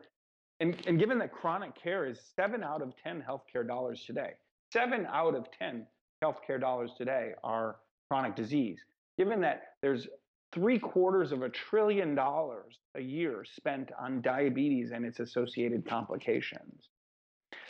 [0.59, 4.31] and, and given that chronic care is seven out of 10 healthcare dollars today,
[4.71, 5.87] seven out of 10
[6.23, 7.77] healthcare dollars today are
[8.09, 8.79] chronic disease.
[9.17, 10.07] Given that there's
[10.53, 16.89] three quarters of a trillion dollars a year spent on diabetes and its associated complications.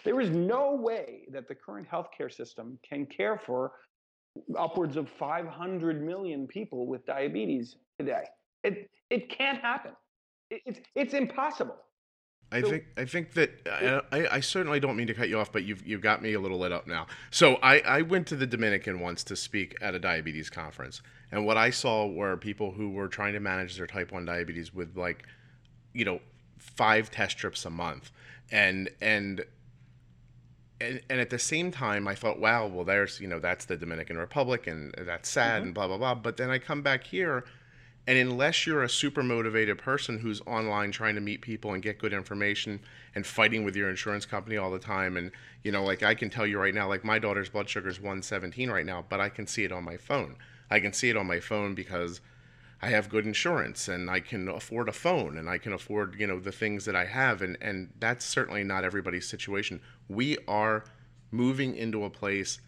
[0.04, 3.74] There is no way that the current healthcare system can care for
[4.58, 8.24] upwards of 500 million people with diabetes today.
[8.63, 9.91] It, it can't happen.
[10.50, 11.78] It, it's, it's impossible.
[12.51, 15.63] I think I think that I, I, certainly don't mean to cut you off, but
[15.63, 17.07] you've you've got me a little lit up now.
[17.29, 21.45] So I, I went to the Dominican once to speak at a diabetes conference, and
[21.45, 24.97] what I saw were people who were trying to manage their type one diabetes with
[24.97, 25.25] like,
[25.93, 26.19] you know,
[26.57, 28.11] five test strips a month,
[28.51, 29.45] and and
[30.81, 33.77] and, and at the same time, I thought, wow, well, there's, you know, that's the
[33.77, 35.65] Dominican Republic and that's sad mm-hmm.
[35.67, 36.15] and blah, blah, blah.
[36.15, 37.45] But then I come back here
[38.07, 41.99] and unless you're a super motivated person who's online trying to meet people and get
[41.99, 42.79] good information
[43.13, 45.31] and fighting with your insurance company all the time, and
[45.63, 47.99] you know, like I can tell you right now, like my daughter's blood sugar is
[47.99, 50.35] 117 right now, but I can see it on my phone.
[50.69, 52.21] I can see it on my phone because
[52.81, 56.25] I have good insurance and I can afford a phone and I can afford, you
[56.25, 57.43] know, the things that I have.
[57.43, 59.81] And, and that's certainly not everybody's situation.
[60.09, 60.85] We are
[61.29, 62.59] moving into a place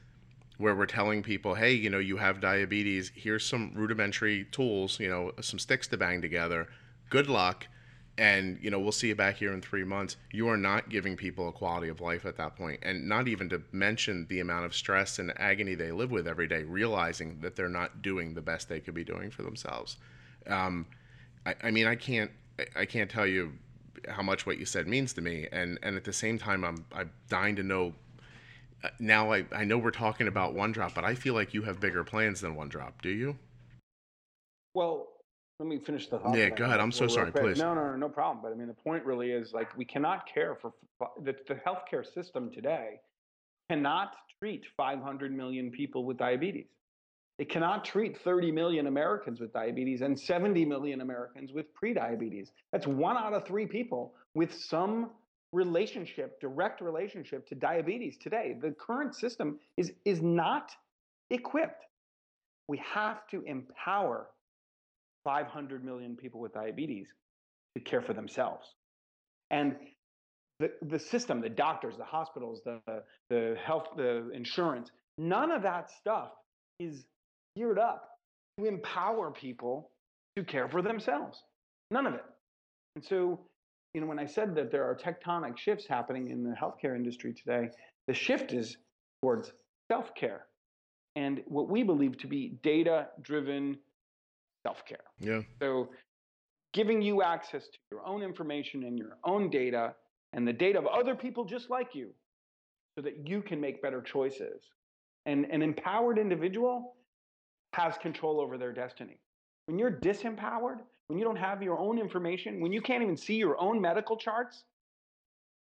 [0.63, 3.11] where we're telling people, hey, you know, you have diabetes.
[3.13, 6.69] Here's some rudimentary tools, you know, some sticks to bang together.
[7.09, 7.67] Good luck.
[8.17, 10.15] And, you know, we'll see you back here in three months.
[10.31, 12.79] You are not giving people a quality of life at that point.
[12.81, 16.47] And not even to mention the amount of stress and agony they live with every
[16.47, 19.97] day, realizing that they're not doing the best they could be doing for themselves.
[20.47, 20.85] Um,
[21.45, 22.31] I, I mean, I can't,
[22.73, 23.51] I can't tell you
[24.07, 25.47] how much what you said means to me.
[25.51, 27.93] And, and at the same time, I'm, I'm dying to know
[28.99, 31.79] now I, I know we're talking about one drop, but I feel like you have
[31.79, 33.01] bigger plans than one drop.
[33.01, 33.37] Do you?
[34.73, 35.07] Well,
[35.59, 36.35] let me finish the thought.
[36.35, 36.79] Yeah, go ahead.
[36.79, 37.31] I'm so sorry.
[37.31, 37.57] Please.
[37.57, 38.41] No, no, no, no problem.
[38.41, 40.73] But I mean, the point really is like we cannot care for
[41.23, 42.99] the, the healthcare system today
[43.69, 46.67] cannot treat 500 million people with diabetes.
[47.39, 52.49] It cannot treat 30 million Americans with diabetes and 70 million Americans with prediabetes.
[52.71, 55.11] That's one out of three people with some
[55.53, 58.57] relationship, direct relationship to diabetes today.
[58.59, 60.71] The current system is, is not
[61.29, 61.85] equipped.
[62.67, 64.27] We have to empower
[65.23, 67.07] 500 million people with diabetes
[67.77, 68.67] to care for themselves.
[69.51, 69.75] And
[70.59, 72.81] the, the system, the doctors, the hospitals, the,
[73.29, 76.29] the health, the insurance, none of that stuff
[76.79, 77.05] is
[77.55, 78.09] geared up
[78.57, 79.91] to empower people
[80.35, 81.41] to care for themselves.
[81.91, 82.25] None of it.
[82.95, 83.39] And so
[83.93, 87.33] you know, when I said that there are tectonic shifts happening in the healthcare industry
[87.33, 87.69] today,
[88.07, 88.77] the shift is
[89.21, 89.53] towards
[89.91, 90.47] self care
[91.15, 93.77] and what we believe to be data driven
[94.65, 95.03] self care.
[95.19, 95.41] Yeah.
[95.61, 95.89] So
[96.73, 99.93] giving you access to your own information and your own data
[100.33, 102.09] and the data of other people just like you
[102.97, 104.63] so that you can make better choices.
[105.25, 106.95] And an empowered individual
[107.73, 109.19] has control over their destiny.
[109.67, 113.35] When you're disempowered, when you don't have your own information, when you can't even see
[113.35, 114.63] your own medical charts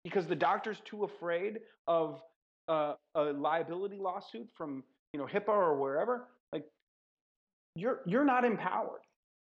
[0.04, 2.21] because the doctor's too afraid of
[2.67, 6.65] uh, a liability lawsuit from you know HIPAA or wherever, like
[7.75, 9.02] you're you're not empowered.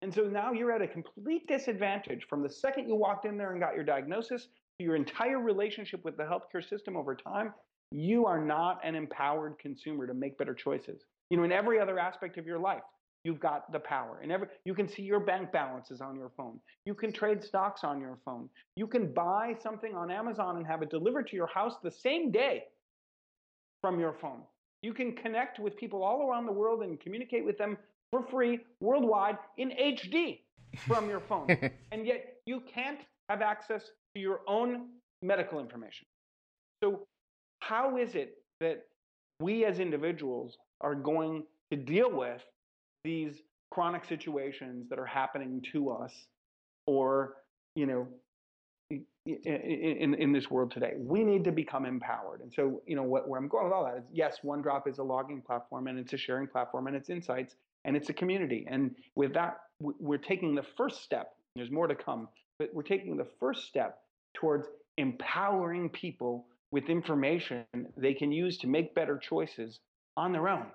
[0.01, 3.51] And so now you're at a complete disadvantage from the second you walked in there
[3.51, 4.47] and got your diagnosis
[4.77, 7.53] to your entire relationship with the healthcare system over time.
[7.91, 11.01] You are not an empowered consumer to make better choices.
[11.29, 12.83] You know, in every other aspect of your life,
[13.23, 14.19] you've got the power.
[14.21, 16.59] And every, you can see your bank balances on your phone.
[16.85, 18.49] You can trade stocks on your phone.
[18.75, 22.31] You can buy something on Amazon and have it delivered to your house the same
[22.31, 22.63] day
[23.81, 24.41] from your phone.
[24.81, 27.77] You can connect with people all around the world and communicate with them
[28.11, 30.39] for free worldwide in HD
[30.87, 31.47] from your phone.
[31.91, 33.83] and yet you can't have access
[34.15, 34.87] to your own
[35.21, 36.07] medical information.
[36.81, 37.05] So,
[37.59, 38.85] how is it that
[39.41, 42.41] we as individuals are going to deal with
[43.03, 43.33] these
[43.71, 46.13] chronic situations that are happening to us
[46.85, 47.35] or
[47.75, 48.07] you know
[49.25, 50.93] in, in this world today.
[50.97, 52.41] We need to become empowered.
[52.41, 54.97] And so you know what, where i'm going with all that is yes OneDrop is
[54.97, 58.65] a logging platform and it's a sharing platform and it's insights and it's a community.
[58.69, 62.27] And with that we're taking the first step there's more to come
[62.57, 63.99] but we're taking the first step
[64.33, 67.65] towards empowering people with information
[67.97, 69.79] they can use to make better choices
[70.17, 70.65] on their own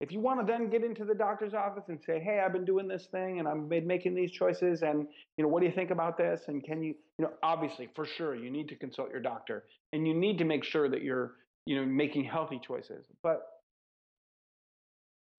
[0.00, 2.64] if you want to then get into the doctor's office and say, "Hey, I've been
[2.64, 5.90] doing this thing and I'm making these choices, and you know, what do you think
[5.90, 9.20] about this?" and can you, you know, obviously for sure you need to consult your
[9.20, 11.32] doctor and you need to make sure that you're,
[11.66, 13.06] you know, making healthy choices.
[13.22, 13.42] But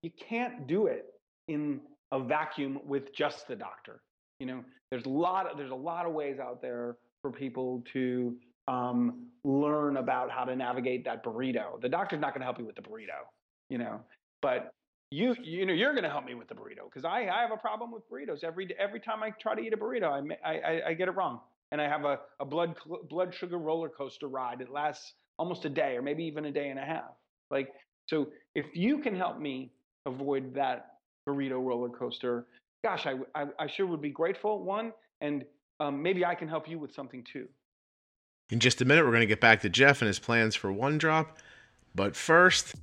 [0.01, 1.05] you can't do it
[1.47, 1.81] in
[2.11, 4.01] a vacuum with just the doctor.
[4.39, 7.83] You know, there's a lot of there's a lot of ways out there for people
[7.93, 8.35] to
[8.67, 11.79] um, learn about how to navigate that burrito.
[11.81, 13.25] The doctor's not going to help you with the burrito
[13.69, 14.01] you know.
[14.41, 14.73] But
[15.11, 17.51] you you know you're going to help me with the burrito because I, I have
[17.51, 20.81] a problem with burritos every every time I try to eat a burrito I I,
[20.89, 21.39] I get it wrong
[21.71, 22.75] and I have a, a blood
[23.09, 26.69] blood sugar roller coaster ride it lasts almost a day or maybe even a day
[26.69, 27.09] and a half
[27.49, 27.69] like
[28.07, 29.71] so if you can help me
[30.05, 32.45] avoid that burrito roller coaster
[32.83, 35.43] gosh I I, I sure would be grateful one and
[35.79, 37.47] um, maybe I can help you with something too.
[38.49, 40.71] In just a minute, we're going to get back to Jeff and his plans for
[40.71, 41.37] One Drop.
[41.93, 42.75] But first,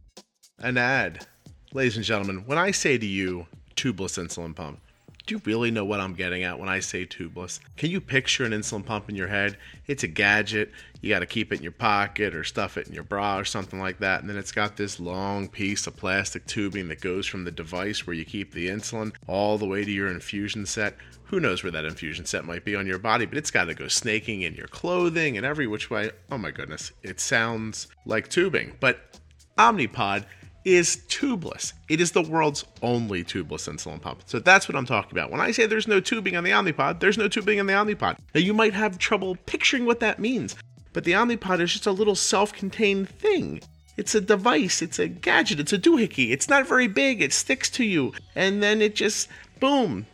[0.58, 1.26] an ad.
[1.72, 4.78] Ladies and gentlemen, when I say to you, tubeless insulin pump,
[5.26, 7.58] do you really know what I'm getting at when I say tubeless?
[7.76, 9.58] Can you picture an insulin pump in your head?
[9.88, 10.70] It's a gadget.
[11.00, 13.44] You got to keep it in your pocket or stuff it in your bra or
[13.44, 14.20] something like that.
[14.20, 18.06] And then it's got this long piece of plastic tubing that goes from the device
[18.06, 20.94] where you keep the insulin all the way to your infusion set.
[21.24, 23.74] Who knows where that infusion set might be on your body, but it's got to
[23.74, 26.12] go snaking in your clothing and every which way.
[26.30, 28.76] Oh my goodness, it sounds like tubing.
[28.78, 29.18] But
[29.58, 30.26] Omnipod
[30.66, 31.72] is tubeless.
[31.88, 34.22] It is the world's only tubeless insulin pump.
[34.26, 35.30] So that's what I'm talking about.
[35.30, 38.18] When I say there's no tubing on the Omnipod, there's no tubing on the Omnipod.
[38.34, 40.56] Now you might have trouble picturing what that means,
[40.92, 43.60] but the Omnipod is just a little self-contained thing.
[43.96, 46.32] It's a device, it's a gadget, it's a doohickey.
[46.32, 49.28] It's not very big, it sticks to you, and then it just
[49.60, 50.06] boom,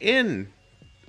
[0.00, 0.48] in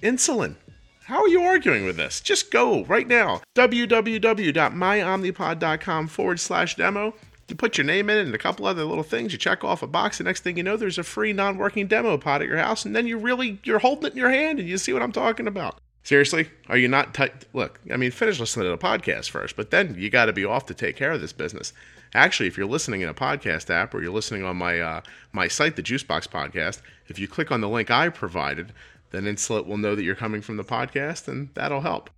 [0.04, 0.58] insulin.
[1.06, 2.22] How are you arguing with this?
[2.22, 3.41] Just go right now.
[3.58, 7.16] www.myomnipod.com forward slash demo
[7.52, 9.32] you put your name in and a couple other little things.
[9.32, 10.18] You check off a box.
[10.18, 12.95] The next thing you know, there's a free non-working demo pod at your house, and
[12.95, 15.47] then you really you're holding it in your hand, and you see what I'm talking
[15.47, 15.80] about.
[16.04, 17.14] Seriously, are you not?
[17.14, 20.34] T- look, I mean, finish listening to the podcast first, but then you got to
[20.34, 21.74] be off to take care of this business.
[22.16, 25.02] Actually, if you're listening in a podcast app or you're listening on my uh,
[25.34, 28.74] my site, the Juicebox Podcast, if you click on the link I provided,
[29.12, 32.10] then Insulet will know that you're coming from the podcast, and that'll help.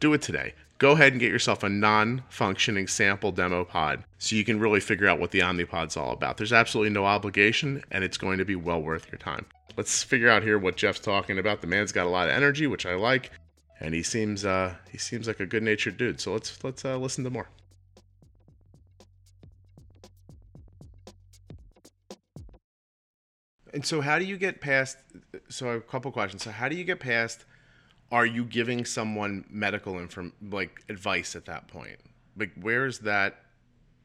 [0.00, 4.44] Do it today go ahead and get yourself a non-functioning sample demo pod so you
[4.44, 6.36] can really figure out what the Omnipod's all about.
[6.36, 9.46] There's absolutely no obligation and it's going to be well worth your time.
[9.76, 11.60] Let's figure out here what Jeff's talking about.
[11.60, 13.32] The man's got a lot of energy, which I like,
[13.80, 16.20] and he seems uh, he seems like a good-natured dude.
[16.20, 17.48] So let's let's uh, listen to more.
[23.72, 24.98] And so, how do you get past?
[25.48, 26.44] So, a couple questions.
[26.44, 27.44] So, how do you get past
[28.14, 31.98] are you giving someone medical inform like advice at that point?
[32.36, 33.40] Like where's that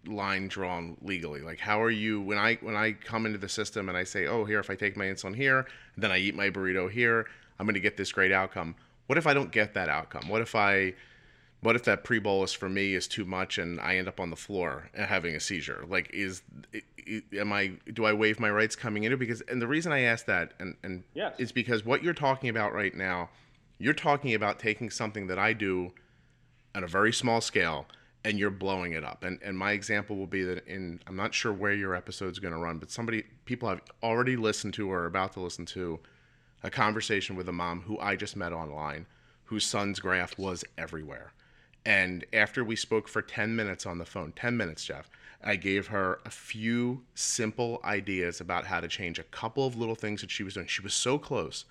[0.07, 1.41] line drawn legally?
[1.41, 4.25] Like how are you when I when I come into the system and I say,
[4.25, 7.27] "Oh, here if I take my insulin here, then I eat my burrito here,
[7.59, 8.73] I'm going to get this great outcome."
[9.05, 10.27] What if I don't get that outcome?
[10.27, 10.95] What if I
[11.61, 14.35] what if that pre-bolus for me is too much and I end up on the
[14.35, 15.85] floor and having a seizure?
[15.87, 16.41] Like is
[17.37, 20.25] am I do I waive my rights coming into because and the reason I ask
[20.25, 21.35] that and and yes.
[21.37, 23.29] is because what you're talking about right now
[23.79, 25.91] you're talking about taking something that I do
[26.75, 27.87] on a very small scale
[28.23, 29.23] and you're blowing it up.
[29.23, 32.53] And and my example will be that in I'm not sure where your episode's going
[32.53, 35.99] to run, but somebody people have already listened to or are about to listen to
[36.61, 39.05] a conversation with a mom who I just met online
[39.49, 41.33] whose son's graft was everywhere.
[41.83, 45.09] And after we spoke for 10 minutes on the phone, 10 minutes, Jeff,
[45.43, 49.95] I gave her a few simple ideas about how to change a couple of little
[49.95, 50.67] things that she was doing.
[50.67, 51.65] She was so close.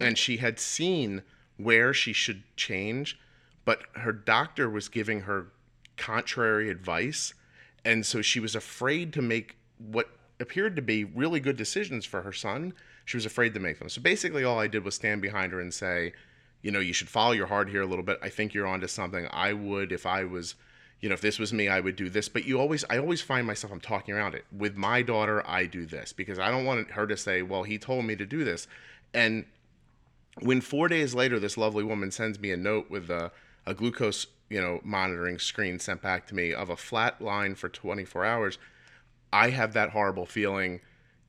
[0.00, 1.22] And she had seen
[1.56, 3.18] where she should change,
[3.64, 5.48] but her doctor was giving her
[5.96, 7.34] contrary advice.
[7.84, 10.08] And so she was afraid to make what
[10.40, 12.74] appeared to be really good decisions for her son.
[13.04, 13.88] She was afraid to make them.
[13.88, 16.12] So basically, all I did was stand behind her and say,
[16.62, 18.18] you know, you should follow your heart here a little bit.
[18.22, 19.26] I think you're onto something.
[19.30, 20.54] I would, if I was,
[21.00, 22.28] you know, if this was me, I would do this.
[22.28, 24.44] But you always, I always find myself, I'm talking around it.
[24.56, 27.78] With my daughter, I do this because I don't want her to say, well, he
[27.78, 28.68] told me to do this.
[29.12, 29.44] And
[30.40, 33.30] when four days later this lovely woman sends me a note with a,
[33.66, 37.68] a glucose you know monitoring screen sent back to me of a flat line for
[37.68, 38.58] 24 hours
[39.32, 40.80] i have that horrible feeling.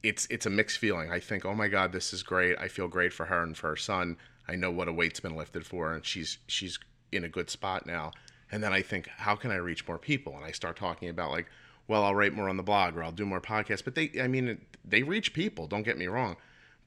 [0.01, 1.11] It's it's a mixed feeling.
[1.11, 2.57] I think oh my god this is great.
[2.59, 4.17] I feel great for her and for her son.
[4.47, 6.77] I know what a weight's been lifted for and she's she's
[7.11, 8.11] in a good spot now.
[8.51, 10.35] And then i think how can i reach more people?
[10.35, 11.47] And i start talking about like
[11.87, 13.83] well i'll write more on the blog or i'll do more podcasts.
[13.83, 16.35] But they i mean they reach people don't get me wrong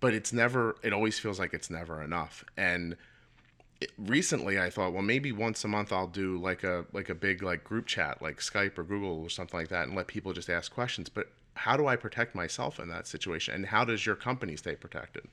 [0.00, 2.44] but it's never it always feels like it's never enough.
[2.56, 2.96] And
[3.80, 7.14] it, recently i thought well maybe once a month i'll do like a like a
[7.14, 10.32] big like group chat like skype or google or something like that and let people
[10.32, 11.10] just ask questions.
[11.10, 13.54] But how do i protect myself in that situation?
[13.54, 15.24] And how does your company stay protected?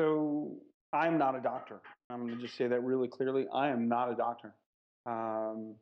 [0.00, 0.56] So
[0.92, 1.80] i'm not a doctor.
[2.10, 3.46] I'm going to just say that really clearly.
[3.52, 4.52] I am not a doctor.
[5.06, 5.74] Um,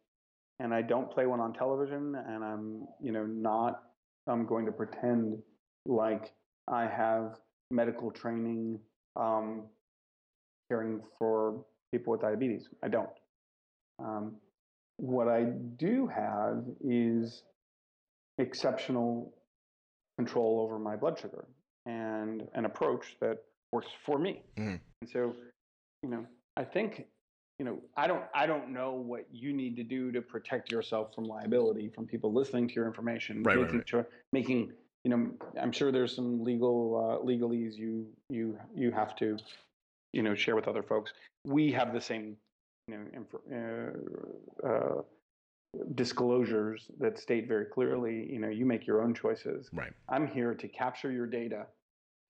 [0.60, 3.82] and i don't play one on television and i'm you know not
[4.28, 5.38] i'm going to pretend
[5.86, 6.32] like
[6.68, 7.38] i have
[7.70, 8.78] medical training
[9.16, 9.64] um,
[10.70, 12.68] caring for people with diabetes.
[12.82, 13.10] I don't.
[13.98, 14.36] Um,
[14.96, 17.42] what I do have is
[18.38, 19.32] exceptional
[20.18, 21.46] control over my blood sugar
[21.86, 23.38] and an approach that
[23.72, 24.42] works for me.
[24.56, 24.80] Mhm.
[25.00, 25.34] And so,
[26.02, 27.06] you know, I think,
[27.58, 31.14] you know, I don't I don't know what you need to do to protect yourself
[31.14, 33.88] from liability from people listening to your information, Right, right, right.
[33.88, 34.72] sure making
[35.04, 35.30] you know,
[35.60, 39.38] I'm sure there's some legal uh, legalese you you you have to,
[40.12, 41.12] you know, share with other folks.
[41.46, 42.36] We have the same,
[42.86, 45.02] you know, inf- uh, uh,
[45.94, 49.70] disclosures that state very clearly, you know, you make your own choices.
[49.72, 49.92] Right.
[50.08, 51.66] I'm here to capture your data,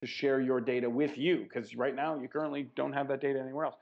[0.03, 3.41] to share your data with you, because right now you currently don't have that data
[3.41, 3.77] anywhere else.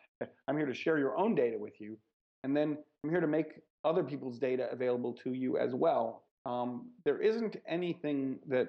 [0.48, 1.98] I'm here to share your own data with you,
[2.42, 6.22] and then I'm here to make other people's data available to you as well.
[6.46, 8.68] Um, there isn't anything that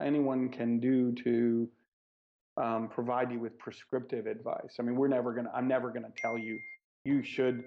[0.00, 1.68] anyone can do to
[2.56, 4.76] um, provide you with prescriptive advice.
[4.78, 5.52] I mean, we're never gonna.
[5.54, 6.58] I'm never gonna tell you
[7.04, 7.64] you should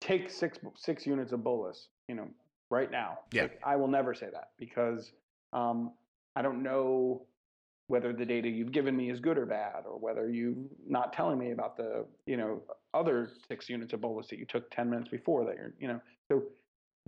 [0.00, 1.88] take six six units of bolus.
[2.08, 2.28] You know,
[2.70, 3.18] right now.
[3.32, 3.42] Yeah.
[3.42, 5.12] Like, I will never say that because
[5.52, 5.92] um,
[6.36, 7.22] I don't know
[7.86, 10.54] whether the data you've given me is good or bad, or whether you're
[10.86, 12.62] not telling me about the you know
[12.92, 16.00] other six units of bolus that you took ten minutes before that you're you know
[16.30, 16.42] so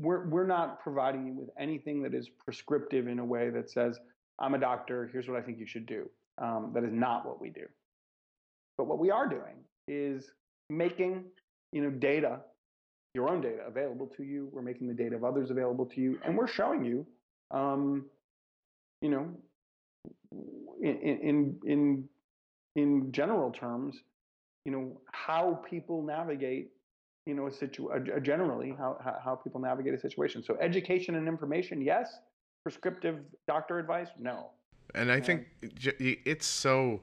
[0.01, 3.99] we're we're not providing you with anything that is prescriptive in a way that says
[4.39, 5.09] I'm a doctor.
[5.13, 6.09] Here's what I think you should do.
[6.39, 7.67] Um, that is not what we do.
[8.77, 9.57] But what we are doing
[9.89, 10.31] is
[10.69, 11.25] making
[11.73, 12.41] you know data,
[13.15, 14.49] your own data, available to you.
[14.53, 17.07] We're making the data of others available to you, and we're showing you,
[17.51, 18.05] um,
[19.01, 19.29] you know,
[20.83, 22.09] in in in
[22.75, 23.97] in general terms,
[24.65, 26.71] you know how people navigate
[27.25, 30.43] you know a situ uh, generally how how people navigate a situation.
[30.43, 32.09] So education and information, yes.
[32.67, 34.51] Prescriptive doctor advice, no.
[34.93, 37.01] And I think it's so.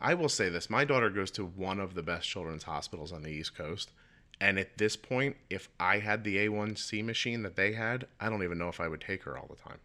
[0.00, 3.22] I will say this: my daughter goes to one of the best children's hospitals on
[3.22, 3.92] the East Coast,
[4.40, 8.42] and at this point, if I had the A1C machine that they had, I don't
[8.42, 9.78] even know if I would take her all the time.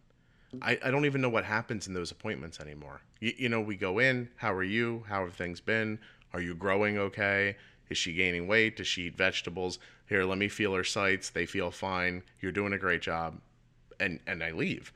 [0.56, 0.64] Mm-hmm.
[0.64, 3.00] I, I don't even know what happens in those appointments anymore.
[3.20, 4.28] You, you know, we go in.
[4.34, 5.04] How are you?
[5.08, 6.00] How have things been?
[6.32, 7.54] Are you growing okay?
[7.90, 8.76] Is she gaining weight?
[8.76, 9.78] Does she eat vegetables?
[10.08, 11.30] Here, let me feel her sites.
[11.30, 12.24] They feel fine.
[12.40, 13.38] You're doing a great job,
[14.00, 14.92] and and I leave.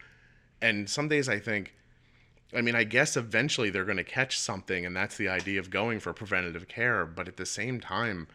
[0.61, 1.75] And some days I think,
[2.55, 5.71] I mean, I guess eventually they're going to catch something, and that's the idea of
[5.71, 7.05] going for preventative care.
[7.05, 8.29] But at the same time,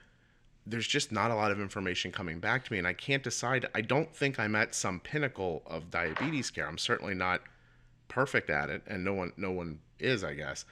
[0.65, 3.65] there's just not a lot of information coming back to me, and I can't decide.
[3.73, 6.67] I don't think I'm at some pinnacle of diabetes care.
[6.67, 7.41] I'm certainly not
[8.09, 10.65] perfect at it, and no one, no one is, I guess.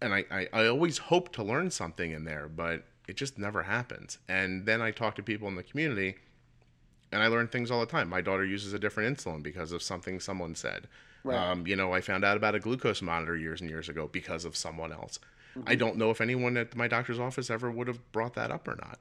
[0.00, 3.62] And I, I, I always hope to learn something in there, but it just never
[3.62, 4.18] happens.
[4.28, 6.16] And then I talk to people in the community,
[7.12, 8.08] and I learn things all the time.
[8.08, 10.88] My daughter uses a different insulin because of something someone said.
[11.24, 11.36] Right.
[11.36, 14.44] Um, you know, I found out about a glucose monitor years and years ago because
[14.44, 15.18] of someone else.
[15.56, 15.68] Mm-hmm.
[15.68, 18.68] I don't know if anyone at my doctor's office ever would have brought that up
[18.68, 18.98] or not.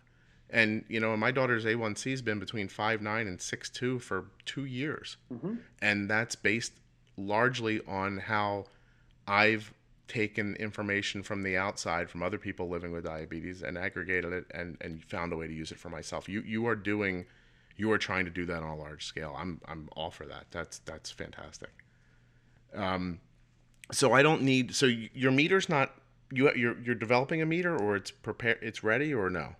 [0.49, 4.25] And you know, my daughter's A1C has been between five nine and six two for
[4.45, 5.57] two years, Mhm.
[5.81, 6.71] and that's based
[7.17, 8.65] largely on how
[9.27, 9.73] I've
[10.07, 14.77] taken information from the outside from other people living with diabetes and aggregated it and
[14.79, 16.29] and found a way to use it for myself.
[16.29, 17.25] You you are doing,
[17.77, 19.35] you are trying to do that on a large scale.
[19.37, 20.45] I'm I'm all for that.
[20.51, 21.71] That's that's fantastic.
[22.75, 23.19] Um,
[23.91, 24.75] so I don't need.
[24.75, 25.93] So your meter's not.
[26.31, 29.55] You you're you're developing a meter or it's prepared it's ready or no?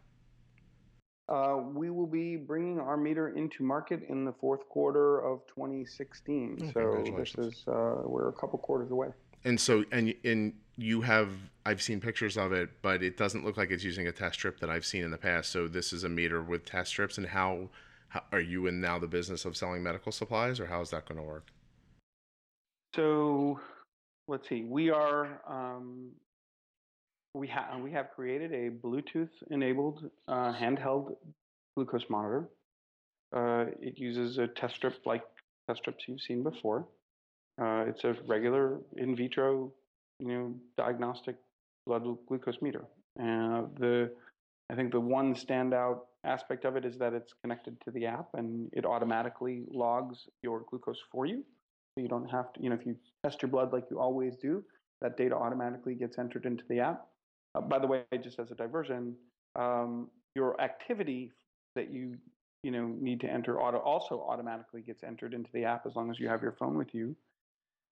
[1.30, 6.58] Uh, we will be bringing our meter into market in the fourth quarter of 2016.
[6.62, 9.10] Oh, so this is uh, we're a couple quarters away.
[9.44, 11.32] And so and and you have
[11.66, 14.60] I've seen pictures of it, but it doesn't look like it's using a test strip
[14.62, 15.52] that I've seen in the past.
[15.52, 17.18] So this is a meter with test strips.
[17.18, 17.70] And how,
[18.10, 21.08] how are you in now the business of selling medical supplies, or how is that
[21.08, 21.48] going to work?
[22.96, 23.60] So
[24.28, 24.64] let's see.
[24.64, 26.12] We are um,
[27.34, 31.16] we have we have created a Bluetooth enabled uh, handheld
[31.76, 32.50] glucose monitor.
[33.36, 35.24] Uh, it uses a test strip like
[35.68, 36.88] test strips you've seen before.
[37.62, 39.72] Uh, it's a regular in vitro,
[40.20, 41.36] you know, diagnostic
[41.86, 42.86] blood glucose meter.
[43.20, 44.12] Uh, the
[44.70, 48.28] I think the one standout aspect of it is that it's connected to the app
[48.36, 51.44] and it automatically logs your glucose for you.
[51.96, 54.36] So you don't have to, you know, if you test your blood like you always
[54.36, 54.64] do,
[55.02, 57.08] that data automatically gets entered into the app.
[57.56, 59.16] Uh, by the way, just as a diversion,
[59.56, 61.32] um, your activity
[61.76, 62.18] that you
[62.64, 66.10] you know need to enter auto also automatically gets entered into the app as long
[66.10, 67.16] as you have your phone with you.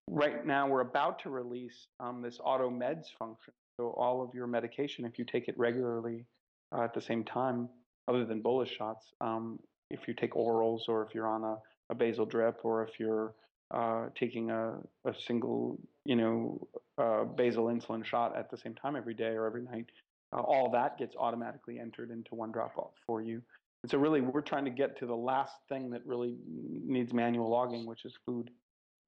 [0.08, 3.54] Right now, we're about to release um, this auto meds function.
[3.78, 6.26] So all of your medication, if you take it regularly
[6.72, 7.70] uh, at the same time,
[8.08, 11.58] other than bolus shots, um, if you take orals or if you're on a,
[11.90, 13.34] a basal drip or if you're
[13.74, 14.76] uh, taking a,
[15.06, 19.46] a single, you know, uh, basal insulin shot at the same time every day or
[19.46, 19.88] every night,
[20.34, 23.42] uh, all that gets automatically entered into one drop off for you.
[23.84, 27.50] And so really, we're trying to get to the last thing that really needs manual
[27.50, 28.50] logging, which is food.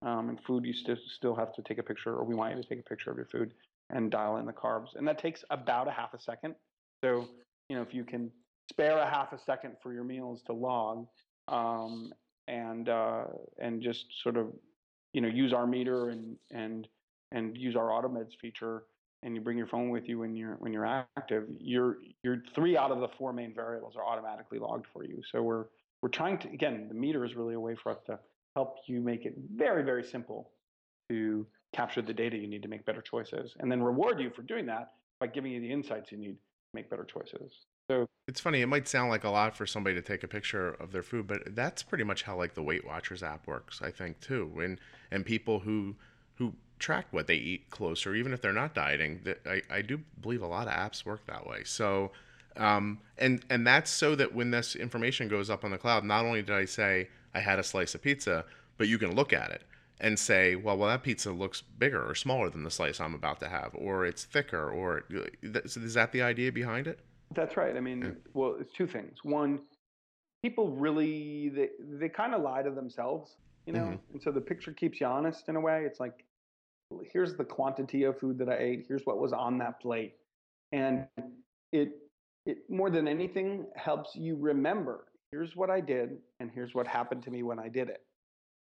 [0.03, 2.61] Um, and food, you still still have to take a picture, or we want you
[2.61, 3.55] to take a picture of your food
[3.89, 6.53] and dial in the carbs, and that takes about a half a second.
[7.03, 7.27] So
[7.67, 8.31] you know if you can
[8.69, 11.07] spare a half a second for your meals to log,
[11.47, 12.11] um,
[12.47, 13.25] and uh,
[13.59, 14.47] and just sort of
[15.13, 16.87] you know use our meter and and
[17.31, 18.83] and use our automeds feature
[19.23, 22.77] and you bring your phone with you when you're when you're active, your your three
[22.77, 25.21] out of the four main variables are automatically logged for you.
[25.31, 25.65] So we're
[26.01, 28.19] we're trying to again, the meter is really a way for us to
[28.55, 30.51] help you make it very very simple
[31.09, 34.43] to capture the data you need to make better choices, and then reward you for
[34.43, 36.37] doing that by giving you the insights you need to
[36.73, 37.51] make better choices.
[37.89, 38.61] So it's funny.
[38.61, 41.27] It might sound like a lot for somebody to take a picture of their food,
[41.27, 44.51] but that's pretty much how like the Weight Watchers app works, I think too.
[44.61, 44.79] And
[45.11, 45.95] and people who
[46.35, 49.21] who track what they eat closer, even if they're not dieting.
[49.45, 51.63] I, I do believe a lot of apps work that way.
[51.63, 52.11] So,
[52.57, 56.25] um, and and that's so that when this information goes up on the cloud, not
[56.25, 58.43] only did I say I had a slice of pizza,
[58.77, 59.63] but you can look at it
[59.99, 63.39] and say, well, well, that pizza looks bigger or smaller than the slice I'm about
[63.39, 65.05] to have, or it's thicker, or
[65.41, 66.99] is that the idea behind it?
[67.35, 67.75] That's right.
[67.75, 69.17] I mean, well, it's two things.
[69.23, 69.59] One,
[70.43, 71.69] people really they
[71.99, 74.13] they kind of lie to themselves, you know, mm-hmm.
[74.13, 75.83] and so the picture keeps you honest in a way.
[75.85, 76.23] It's like
[77.11, 80.15] here's the quantity of food that I ate, here's what was on that plate.
[80.71, 81.05] And
[81.71, 81.89] it
[82.45, 87.23] it more than anything helps you remember, here's what I did and here's what happened
[87.23, 88.03] to me when I did it.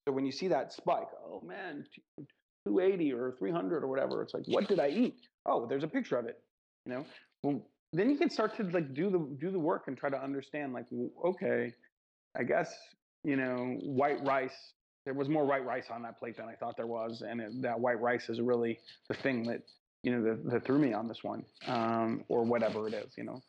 [0.06, 1.84] So when you see that spike, oh man,
[2.66, 5.28] 280 or 300 or whatever, it's like what did I eat?
[5.46, 6.40] Oh, there's a picture of it.
[6.84, 7.04] You know,
[7.42, 7.62] well,
[7.98, 10.72] then you can start to like do the do the work and try to understand
[10.72, 10.86] like
[11.24, 11.72] okay,
[12.36, 12.72] I guess
[13.24, 14.72] you know white rice
[15.06, 17.62] there was more white rice on that plate than I thought there was, and it,
[17.62, 18.78] that white rice is really
[19.08, 19.62] the thing that
[20.02, 23.14] you know that, that threw me on this one, um, or whatever it is.
[23.16, 23.40] You know,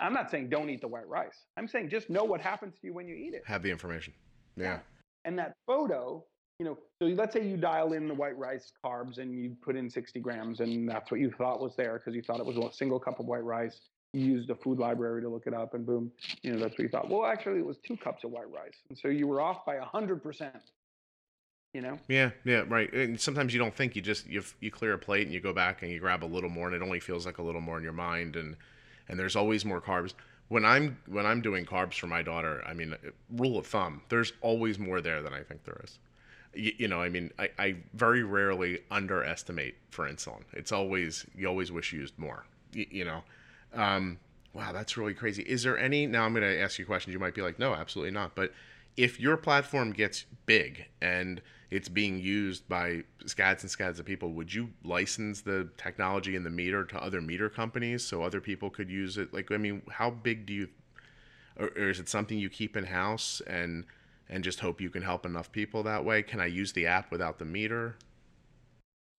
[0.00, 1.44] I'm not saying don't eat the white rice.
[1.56, 3.42] I'm saying just know what happens to you when you eat it.
[3.46, 4.12] Have the information.
[4.56, 4.64] Yeah.
[4.64, 4.78] yeah.
[5.24, 6.24] And that photo,
[6.58, 9.76] you know, so let's say you dial in the white rice carbs and you put
[9.76, 12.56] in 60 grams, and that's what you thought was there because you thought it was
[12.56, 13.80] a single cup of white rice.
[14.14, 16.10] Used a food library to look it up, and boom,
[16.42, 17.10] you know, that's what you thought.
[17.10, 19.74] Well, actually, it was two cups of white rice, and so you were off by
[19.74, 20.62] a hundred percent
[21.74, 21.98] you know?
[22.08, 25.24] Yeah yeah right and sometimes you don't think you just you you clear a plate
[25.24, 27.38] and you go back and you grab a little more and it only feels like
[27.38, 28.56] a little more in your mind and
[29.08, 30.14] and there's always more carbs.
[30.48, 34.02] When i'm when i'm doing carbs for my daughter i mean uh, rule of thumb
[34.08, 35.98] there's always more there than i think there is.
[36.54, 40.42] You, you know i mean I, I very rarely underestimate for insulin.
[40.52, 43.24] It's always you always wish you used more you, you know
[43.74, 44.18] um,
[44.52, 47.18] wow that's really crazy is there any now i'm going to ask you questions you
[47.18, 48.52] might be like no absolutely not but
[48.96, 54.32] if your platform gets big and it's being used by scads and scads of people,
[54.32, 58.70] would you license the technology and the meter to other meter companies so other people
[58.70, 59.34] could use it?
[59.34, 60.68] Like, I mean, how big do you,
[61.58, 63.84] or, or is it something you keep in house and
[64.26, 66.22] and just hope you can help enough people that way?
[66.22, 67.96] Can I use the app without the meter?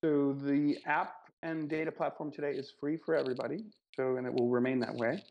[0.04, 3.66] So the app and data platform today is free for everybody.
[3.96, 5.24] So and it will remain that way.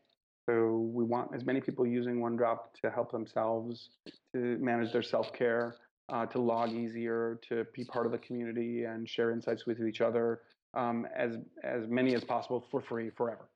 [0.48, 3.90] So we want as many people using OneDrop to help themselves,
[4.34, 5.76] to manage their self-care,
[6.10, 10.02] uh, to log easier, to be part of the community and share insights with each
[10.02, 10.40] other,
[10.74, 13.48] um, as as many as possible for free forever.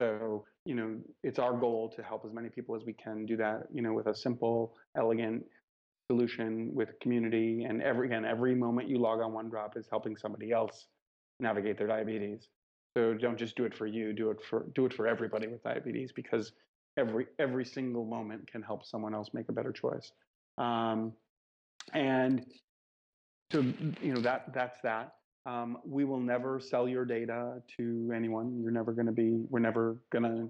[0.00, 3.36] So you know, it's our goal to help as many people as we can do
[3.36, 3.68] that.
[3.72, 5.44] You know, with a simple, elegant
[6.10, 10.52] solution with community, and every again, every moment you log on OneDrop is helping somebody
[10.52, 10.86] else
[11.38, 12.48] navigate their diabetes.
[12.96, 14.12] So don't just do it for you.
[14.12, 16.52] Do it for do it for everybody with diabetes because
[16.96, 20.12] every every single moment can help someone else make a better choice.
[20.58, 21.12] Um,
[21.92, 22.46] and
[23.52, 23.60] so
[24.00, 25.14] you know that that's that.
[25.46, 28.60] Um, we will never sell your data to anyone.
[28.62, 29.44] You're never going to be.
[29.50, 30.48] We're never going to,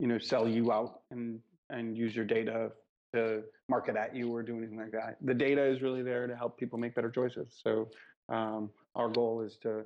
[0.00, 2.72] you know, sell you out and and use your data
[3.14, 5.16] to market at you or do anything like that.
[5.22, 7.60] The data is really there to help people make better choices.
[7.62, 7.88] So
[8.28, 9.84] um, our goal is to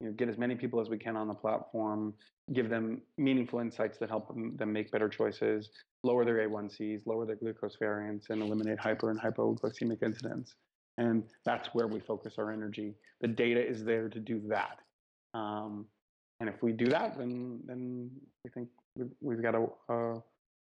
[0.00, 2.14] you know, get as many people as we can on the platform,
[2.52, 5.70] give them meaningful insights that help them, make better choices,
[6.02, 10.54] lower their A1Cs, lower their glucose variance, and eliminate hyper and hypoglycemic incidents.
[10.98, 12.94] And that's where we focus our energy.
[13.20, 14.78] The data is there to do that.
[15.34, 15.86] Um,
[16.40, 18.10] and if we do that, then then
[18.44, 20.22] we think we've, we've got a,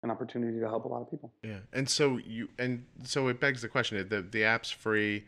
[0.03, 1.31] an opportunity to help a lot of people.
[1.43, 5.25] Yeah, and so you and so it begs the question: the the app's free.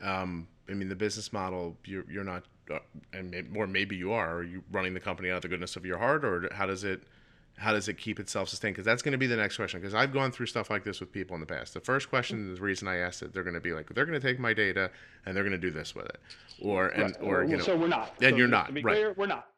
[0.00, 2.78] Um, I mean, the business model you're you're not Uh,
[3.12, 4.36] and or maybe you are.
[4.36, 6.84] Are you running the company out of the goodness of your heart, or how does
[6.84, 7.02] it?
[7.58, 8.74] How does it keep itself sustained?
[8.74, 9.78] Because that's going to be the next question.
[9.78, 11.74] Because I've gone through stuff like this with people in the past.
[11.74, 14.18] The first question, the reason I asked it, they're going to be like, they're going
[14.18, 14.90] to take my data
[15.26, 16.18] and they're going to do this with it,
[16.60, 17.16] or and right.
[17.20, 17.62] or you know.
[17.62, 18.14] So we're not.
[18.22, 18.68] And so you're not.
[18.68, 18.94] To be right.
[18.94, 19.48] clear, we're not.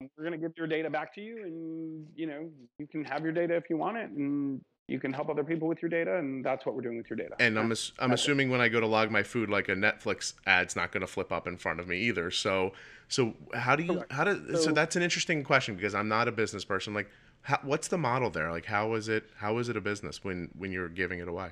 [0.00, 3.22] We're going to give your data back to you, and you know you can have
[3.22, 6.16] your data if you want it, and you can help other people with your data,
[6.16, 7.34] and that's what we're doing with your data.
[7.40, 8.24] And I'm ass- I'm That's it.
[8.24, 11.06] assuming when I go to log my food, like a Netflix ad's not going to
[11.06, 12.30] flip up in front of me either.
[12.30, 12.72] So
[13.08, 14.12] so how do you Correct.
[14.12, 16.94] how do so, So- that's an interesting question because I'm not a business person.
[16.94, 17.10] Like,
[17.42, 18.50] how, what's the model there?
[18.50, 21.50] Like, how is it how is it a business when when you're giving it away?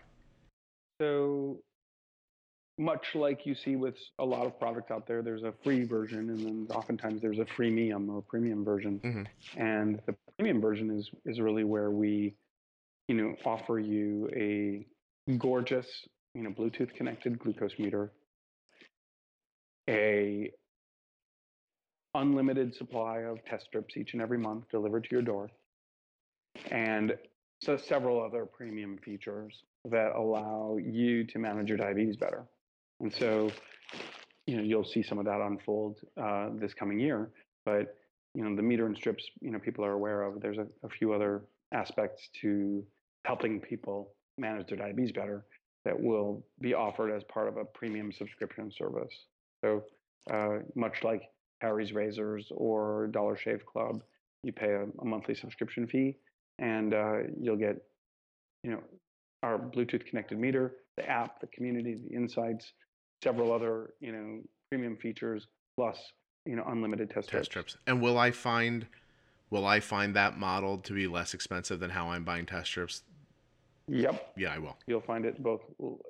[1.01, 1.59] So
[2.79, 6.31] much like you see with a lot of products out there, there's a free version,
[6.31, 9.01] and then oftentimes there's a freemium or premium version.
[9.01, 9.27] Mhm.
[9.57, 12.35] And the premium version is is really where we,
[13.09, 14.87] you know, offer you a
[15.37, 15.87] gorgeous,
[16.35, 18.13] you know, Bluetooth connected glucose meter,
[19.89, 20.51] a
[22.15, 25.51] unlimited supply of test strips each and every month delivered to your door,
[26.71, 27.17] and
[27.61, 32.45] so several other premium features that allow you to manage your diabetes better.
[33.01, 33.51] And so,
[34.47, 37.31] you know, you'll see some of that unfold uh, this coming year.
[37.65, 37.97] But
[38.35, 40.41] you know, the meter and strips, you know, people are aware of.
[40.41, 41.43] There's a, a few other
[41.73, 42.85] aspects to
[43.25, 45.45] helping people manage their diabetes better
[45.85, 49.15] that will be offered as part of a premium subscription service.
[49.65, 49.85] So,
[50.33, 51.23] uh, much like
[51.61, 54.03] Harry's Razors or Dollar Shave Club,
[54.43, 56.17] you pay a, a monthly subscription fee,
[56.59, 57.77] and uh, you'll get,
[58.63, 58.83] you know,
[59.43, 62.73] our Bluetooth connected meter, the app, the community, the insights,
[63.23, 65.47] several other, you know, premium features,
[65.77, 65.99] plus,
[66.47, 67.73] you know, unlimited test, Test strips.
[67.73, 67.77] strips.
[67.87, 68.87] And will I find
[69.51, 73.03] will I find that model to be less expensive than how I'm buying test strips?
[73.89, 74.77] Yep, Yeah, I will.
[74.87, 75.61] you'll find it both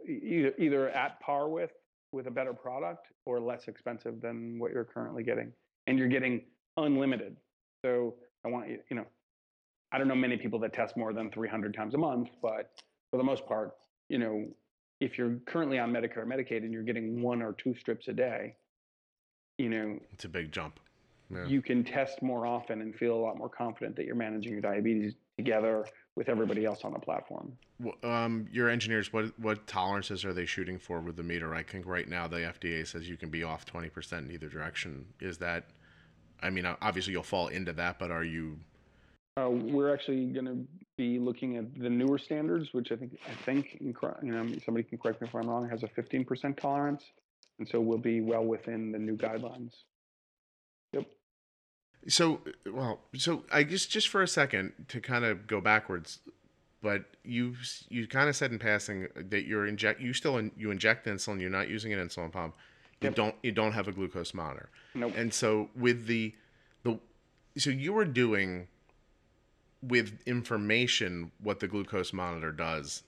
[0.06, 1.72] either either at par with
[2.12, 5.52] with a better product or less expensive than what you're currently getting,
[5.88, 6.42] and you're getting
[6.76, 7.36] unlimited.
[7.84, 8.14] So
[8.44, 9.06] I want you, you know,
[9.90, 12.70] I don't know many people that test more than 300 times a month, but
[13.10, 13.72] for the most part,
[14.08, 14.46] you know,
[15.00, 18.12] if you're currently on Medicare or Medicaid and you're getting one or two strips a
[18.12, 18.54] day,
[19.58, 20.78] you know, It's a big jump.
[21.30, 21.46] Yeah.
[21.46, 24.60] you can test more often and feel a lot more confident that you're managing your
[24.60, 25.84] diabetes together
[26.16, 27.56] with everybody else on the platform.
[28.02, 31.54] Um, your engineers, what what tolerances are they shooting for with the meter?
[31.54, 34.48] I think right now the FDA says you can be off twenty percent in either
[34.48, 35.06] direction.
[35.20, 35.66] Is that?
[36.42, 38.58] I mean, obviously you'll fall into that, but are you?
[39.36, 40.64] Uh, we're actually going to
[40.96, 44.98] be looking at the newer standards, which I think I think you know somebody can
[44.98, 47.02] correct me if I'm wrong has a 15% tolerance,
[47.58, 49.72] and so we'll be well within the new guidelines.
[52.09, 52.40] So
[52.70, 56.18] well, so I guess just for a second to kind of go backwards,
[56.82, 57.55] but you
[57.88, 61.40] you kind of said in passing that you're inject you still in, you inject insulin.
[61.40, 62.55] You're not using an insulin pump.
[63.00, 63.14] You Yep.
[63.14, 64.68] don't you don't have a glucose monitor.
[64.94, 65.14] Nope.
[65.16, 66.34] And so with the
[66.82, 66.98] the
[67.57, 68.68] so you were doing
[69.82, 73.02] with information what the glucose monitor does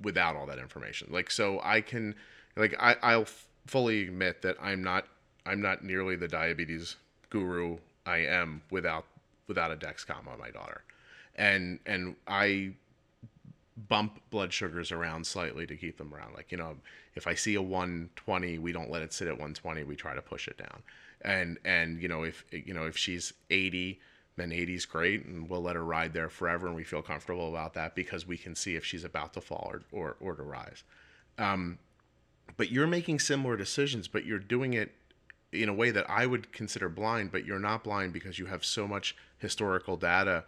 [0.00, 1.08] without all that information.
[1.10, 2.14] Like so I can
[2.56, 3.26] like I I'll
[3.66, 5.06] fully admit that I'm not
[5.46, 6.96] I'm not nearly the diabetes
[7.30, 9.06] guru I am without
[9.48, 10.82] without a Dexcom on my daughter.
[11.36, 12.72] And and I
[13.88, 16.34] bump blood sugars around slightly to keep them around.
[16.34, 16.76] Like, you know,
[17.14, 20.22] if I see a 120, we don't let it sit at 120, we try to
[20.22, 20.82] push it down.
[21.22, 24.00] And and you know, if you know, if she's 80,
[24.36, 27.48] then 80 is great and we'll let her ride there forever and we feel comfortable
[27.48, 30.42] about that because we can see if she's about to fall or or, or to
[30.42, 30.84] rise.
[31.38, 31.78] Um,
[32.56, 34.92] but you're making similar decisions, but you're doing it
[35.52, 38.64] in a way that I would consider blind, but you're not blind because you have
[38.64, 40.44] so much historical data.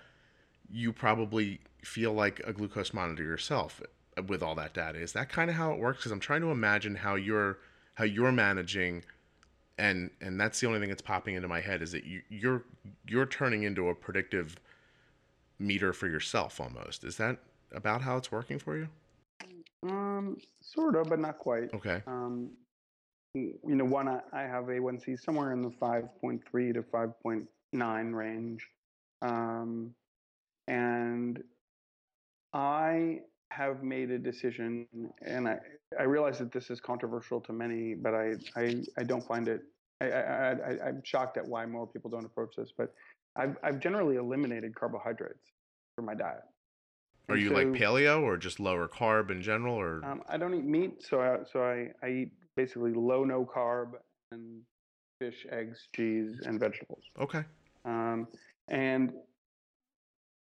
[0.70, 3.82] You probably feel like a glucose monitor yourself
[4.26, 4.98] with all that data.
[4.98, 5.98] Is that kind of how it works?
[5.98, 7.58] Because I'm trying to imagine how you're
[7.94, 9.04] how you're managing,
[9.78, 12.64] and and that's the only thing that's popping into my head is that you, you're
[13.06, 14.56] you're turning into a predictive
[15.58, 17.04] meter for yourself almost.
[17.04, 17.38] Is that
[17.72, 18.88] about how it's working for you?
[19.82, 21.72] Um, sort of, but not quite.
[21.74, 22.02] Okay.
[22.06, 22.50] Um,
[23.34, 26.40] you know, one, I, have A1C somewhere in the 5.3
[26.74, 28.68] to 5.9 range.
[29.22, 29.90] Um,
[30.68, 31.42] and
[32.52, 33.20] I
[33.50, 34.86] have made a decision,
[35.26, 35.58] and I,
[35.98, 39.62] I realize that this is controversial to many, but I, I, I don't find it,
[40.00, 42.94] I, I, I, I'm shocked at why more people don't approach this, but
[43.36, 45.50] I've, I've generally eliminated carbohydrates
[45.96, 46.42] from my diet.
[47.28, 50.54] Are And you like paleo or just lower carb in general, or um, I don't
[50.54, 53.92] eat meat, so I, so I, I eat basically low no carb
[54.32, 54.62] and
[55.18, 57.02] fish, eggs, cheese, and vegetables.
[57.20, 57.44] okay?
[57.84, 58.26] Um,
[58.68, 59.12] and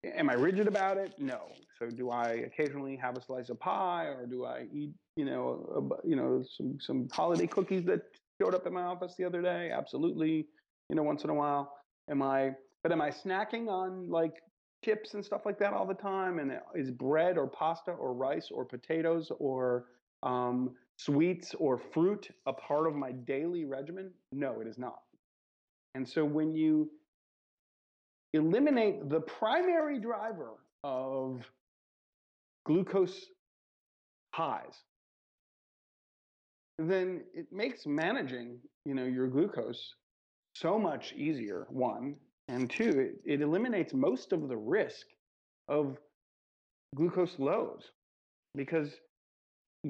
[0.05, 1.15] am I rigid about it?
[1.19, 1.43] No.
[1.79, 5.91] So do I occasionally have a slice of pie, or do I eat, you know,
[6.03, 8.03] a, you know, some some holiday cookies that
[8.41, 9.71] showed up in my office the other day?
[9.71, 10.47] Absolutely.
[10.89, 11.75] You know, once in a while.
[12.11, 12.53] Am I?
[12.83, 14.35] But am I snacking on like
[14.85, 16.39] chips and stuff like that all the time?
[16.39, 19.87] And is bread or pasta or rice or potatoes or
[20.23, 24.11] um, sweets or fruit a part of my daily regimen?
[24.33, 25.01] No, it is not.
[25.95, 26.91] And so when you
[28.33, 31.43] eliminate the primary driver of
[32.67, 33.27] glucose
[34.33, 34.83] highs,
[36.79, 39.95] then it makes managing, you know, your glucose
[40.55, 41.67] so much easier.
[41.71, 42.17] One
[42.49, 42.91] and two,
[43.25, 45.07] it, it eliminates most of the risk
[45.69, 45.97] of
[46.95, 47.83] glucose lows
[48.57, 48.91] because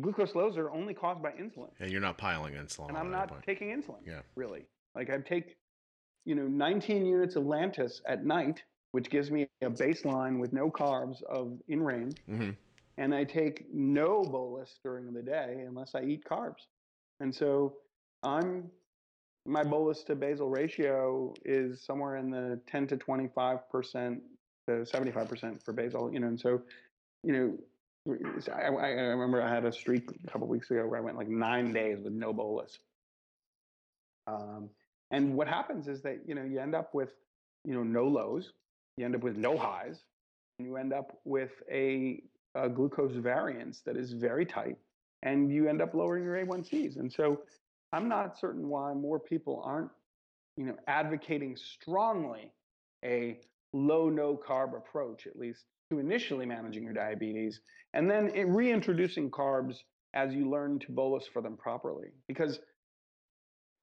[0.00, 1.70] glucose lows are only caused by insulin.
[1.80, 2.88] And you're not piling insulin.
[2.88, 3.42] And I'm not point.
[3.44, 4.00] taking insulin.
[4.06, 4.20] Yeah.
[4.36, 4.66] Really.
[4.94, 5.56] Like I take,
[6.24, 10.70] you know, 19 units of Lantus at night, which gives me a baseline with no
[10.70, 12.16] carbs of in range.
[12.28, 12.56] Mhm.
[12.96, 16.66] And I take no bolus during the day unless I eat carbs.
[17.20, 17.76] And so
[18.22, 18.70] I'm
[19.46, 24.22] my bolus to basal ratio is somewhere in the 10 to 25 percent
[24.66, 26.12] to 75 percent for basal.
[26.12, 26.62] You know, and so
[27.22, 27.58] you know,
[28.06, 31.28] I, I remember I had a streak a couple weeks ago where I went like
[31.28, 32.78] nine days with no bolus.
[34.26, 34.68] Um,
[35.10, 37.10] and what happens is that you know you end up with
[37.64, 38.52] you know no lows,
[38.96, 40.02] you end up with no highs,
[40.58, 42.22] and you end up with a,
[42.54, 44.76] a glucose variance that is very tight,
[45.22, 46.96] and you end up lowering your A1Cs.
[46.96, 47.40] And so
[47.92, 49.90] I'm not certain why more people aren't
[50.56, 52.52] you know advocating strongly
[53.04, 53.38] a
[53.72, 57.60] low no carb approach at least to initially managing your diabetes
[57.92, 59.76] and then reintroducing carbs
[60.14, 62.08] as you learn to bolus for them properly.
[62.28, 62.60] Because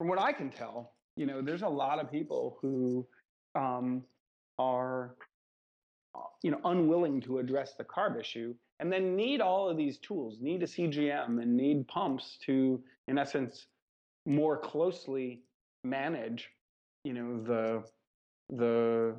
[0.02, 3.06] from what i can tell you know there's a lot of people who
[3.54, 4.02] um,
[4.58, 5.14] are
[6.42, 10.38] you know unwilling to address the carb issue and then need all of these tools
[10.40, 13.66] need a cgm and need pumps to in essence
[14.26, 15.42] more closely
[15.84, 16.48] manage
[17.04, 17.84] you know the
[18.56, 19.14] the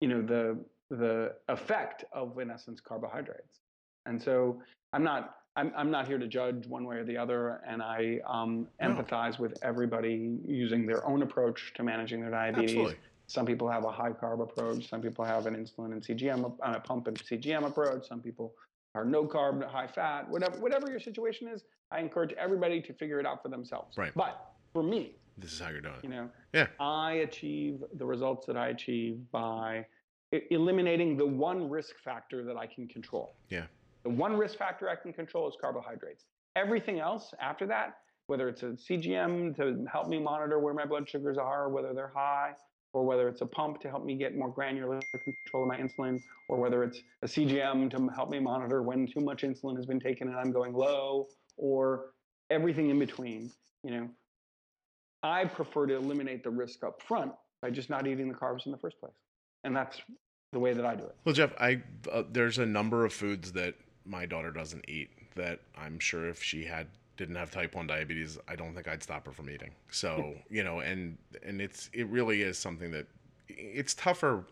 [0.00, 0.58] you know the
[0.90, 3.60] the effect of in essence carbohydrates
[4.06, 4.60] and so
[4.92, 8.20] i'm not i'm, I'm not here to judge one way or the other and i
[8.28, 8.88] um, No.
[8.90, 12.96] empathize with everybody using their own approach to managing their diabetes Absolutely.
[13.26, 16.78] some people have a high carb approach some people have an insulin and cgm uh,
[16.80, 18.54] pump and cgm approach some people
[18.94, 23.18] are no carb high fat whatever whatever your situation is i encourage everybody to figure
[23.18, 24.12] it out for themselves Right.
[24.14, 26.68] but for me This is how you're doing you know Yeah.
[26.78, 29.84] i achieve the results that i achieve by
[30.32, 33.66] eliminating the one risk factor that i can control Yeah.
[34.02, 36.24] the one risk factor i can control is carbohydrates
[36.56, 41.08] everything else after that whether it's a cgm to help me monitor where my blood
[41.08, 42.52] sugars are whether they're high
[42.92, 46.20] or whether it's a pump to help me get more granular control of my insulin
[46.48, 50.00] or whether it's a cgm to help me monitor when too much insulin has been
[50.00, 52.06] taken and i'm going low or
[52.50, 53.50] everything in between
[53.84, 54.08] you know
[55.22, 58.70] I prefer to eliminate the risk up front by just not eating the carbs in
[58.70, 59.14] the first place.
[59.66, 60.00] And that's
[60.52, 61.14] the way that I do it.
[61.24, 65.60] Well, Jeff, I uh, there's a number of foods that my daughter doesn't eat that
[65.76, 66.86] I'm sure if she had
[67.16, 69.72] didn't have type 1 diabetes, I don't think I'd stop her from eating.
[69.90, 73.06] So, you know, and and it's it really is something that
[73.48, 74.44] it's tougher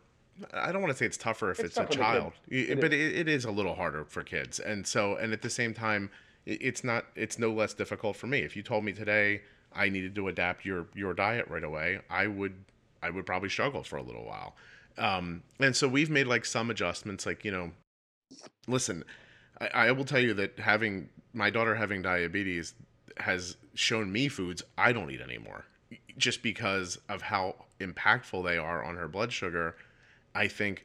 [0.52, 2.32] I don't want to say it's tougher if It's it's, a tougher child.
[2.48, 4.58] It but it, it is a little harder for kids.
[4.58, 6.10] And so, and at the same time,
[6.44, 8.40] it- it's not, it's no less difficult for me.
[8.40, 9.42] If you told me today
[9.72, 12.64] I needed to adapt your your diet right away, I would,
[13.00, 14.56] I would probably struggle for a little while.
[14.96, 17.72] Um, and so we've made like some adjustments, like you know,
[18.66, 19.04] listen,
[19.60, 22.74] I, I will tell you that having my daughter having diabetes
[23.18, 25.64] has shown me foods I don't eat anymore,
[26.16, 29.76] just because of how impactful they are on her blood sugar.
[30.34, 30.84] I think,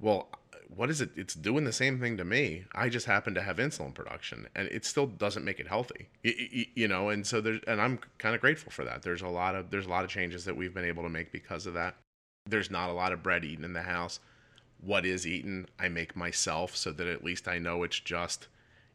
[0.00, 0.28] well,
[0.74, 1.10] what is it?
[1.16, 2.64] It's doing the same thing to me.
[2.72, 6.08] I just happen to have insulin production, and it still doesn't make it healthy.
[6.24, 9.02] Y- y- y- You know, and so there's, and I'm kind of grateful for that.
[9.02, 11.32] There's a lot of there's a lot of changes that we've been able to make
[11.32, 11.96] because of that.
[12.46, 14.18] There's not a lot of bread eaten in the house.
[14.80, 18.48] What is eaten, I make myself, so that at least I know it's just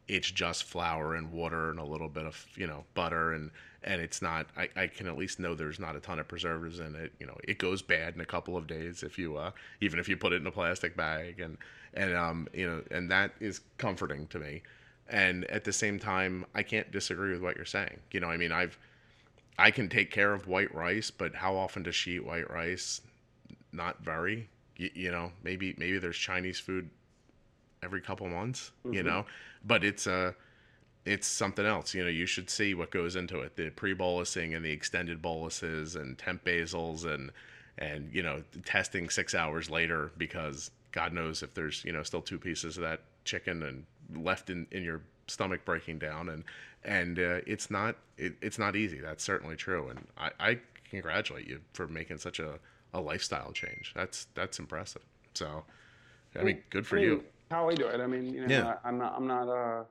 [0.08, 3.50] it's just flour and water and a little bit of you know butter and
[3.82, 6.80] and it's not I, I can at least know there's not a ton of preservatives
[6.80, 7.12] in it.
[7.20, 10.08] You know it goes bad in a couple of days if you uh even if
[10.08, 11.56] you put it in a plastic bag and
[11.94, 14.62] and um you know and that is comforting to me.
[15.08, 18.00] And at the same time i can't disagree with what you're saying.
[18.12, 18.76] You know i mean i've
[19.58, 23.00] i can take care of white rice but how often does she eat white rice
[23.76, 24.48] not very.
[24.76, 26.90] You, you know maybe maybe there's chinese food
[27.82, 29.06] every couple months you Mhm.
[29.06, 29.26] know
[29.64, 30.32] but it's uh
[31.06, 31.94] it's something else.
[31.94, 33.54] You know you should see what goes into it.
[33.56, 37.30] The pre-bolusing and the extended boluses and temp basals and
[37.78, 42.22] and you know testing six hours later because god knows if there's you know still
[42.22, 43.86] two pieces of that chicken and
[44.24, 46.28] left in in your stomach breaking down.
[46.28, 46.44] And
[46.84, 48.98] and uh, it's not it, it's not easy.
[48.98, 49.88] That's certainly true.
[49.90, 50.58] And i i
[50.90, 52.58] congratulate you for making such a
[52.94, 55.02] a lifestyle change that's that's impressive
[55.34, 55.64] so
[56.38, 58.00] i mean good for I mean, you How I do it.
[58.00, 58.74] I mean, you know, Yeah.
[58.84, 59.14] I'm not.
[59.16, 59.48] I'm not.
[59.48, 59.84] Uh,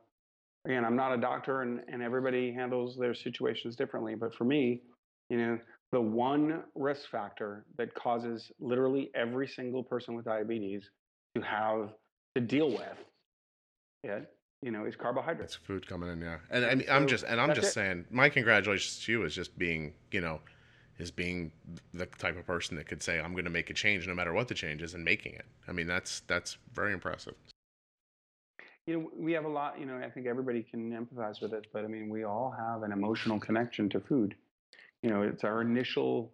[0.65, 4.13] again, I'm not a doctor, and and everybody handles their situations differently.
[4.15, 4.81] But for me,
[5.29, 5.57] you know,
[5.93, 10.89] the one risk factor that causes literally every single person with diabetes
[11.35, 11.93] to have
[12.35, 12.97] to deal with
[14.03, 14.29] it,
[14.61, 15.55] you know, is carbohydrates.
[15.55, 16.39] It's food coming in, yeah.
[16.49, 17.71] And, I And mean, I'm just and I'm just it.
[17.71, 20.41] saying, my congratulations to you is just being, you know,
[20.97, 21.51] is being
[21.93, 24.33] the type of person that could say, I'm going to make a change no matter
[24.33, 25.45] what the change is, and making it.
[25.67, 27.35] I mean, that's that's very impressive.
[28.87, 31.65] You know, we have a lot, you know, I think everybody can empathize with it,
[31.73, 34.35] but I mean, we all have an emotional connection to food.
[35.01, 36.31] You know, it's our initial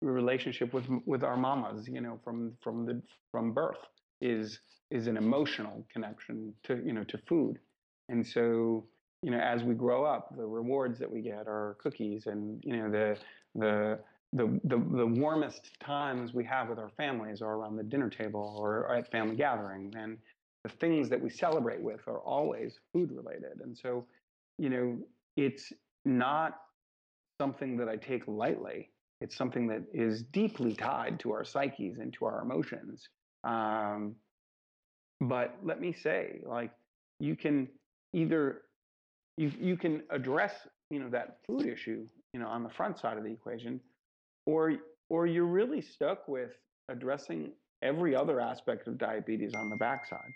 [0.00, 3.78] relationship with with our mamas, you know, from from the from birth
[4.20, 7.58] is is an emotional connection to, you know, to food.
[8.08, 8.84] And so,
[9.24, 12.76] you know, as we grow up, the rewards that we get are cookies and, you
[12.76, 13.16] know, the
[13.54, 13.98] the
[14.34, 18.56] the, the, the warmest times we have with our families are around the dinner table
[18.58, 19.94] or at family gatherings.
[19.96, 20.18] And
[20.64, 23.60] the things that we celebrate with are always food related.
[23.62, 24.04] And so,
[24.58, 24.98] you know,
[25.36, 25.72] it's
[26.04, 26.58] not
[27.40, 28.90] something that I take lightly.
[29.20, 33.08] It's something that is deeply tied to our psyches and to our emotions.
[33.44, 34.16] Um,
[35.20, 36.72] but let me say, like,
[37.20, 37.68] you can
[38.12, 38.62] either
[39.36, 40.52] you you can address
[40.90, 43.80] you know that food issue you know on the front side of the equation,
[44.46, 44.74] or
[45.08, 46.50] or you're really stuck with
[46.88, 50.32] addressing every other aspect of diabetes on the backside.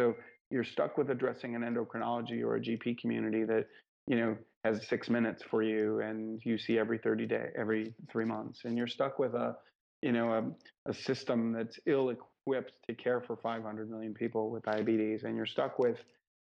[0.00, 0.14] So
[0.50, 3.66] you're stuck with addressing an endocrinology or a GP community that
[4.06, 8.24] you know has six minutes for you and you see every 30 day every three
[8.24, 9.56] months and you're stuck with a
[10.02, 14.64] you know a, a system that's ill equipped to care for 500 million people with
[14.64, 15.98] diabetes and you're stuck with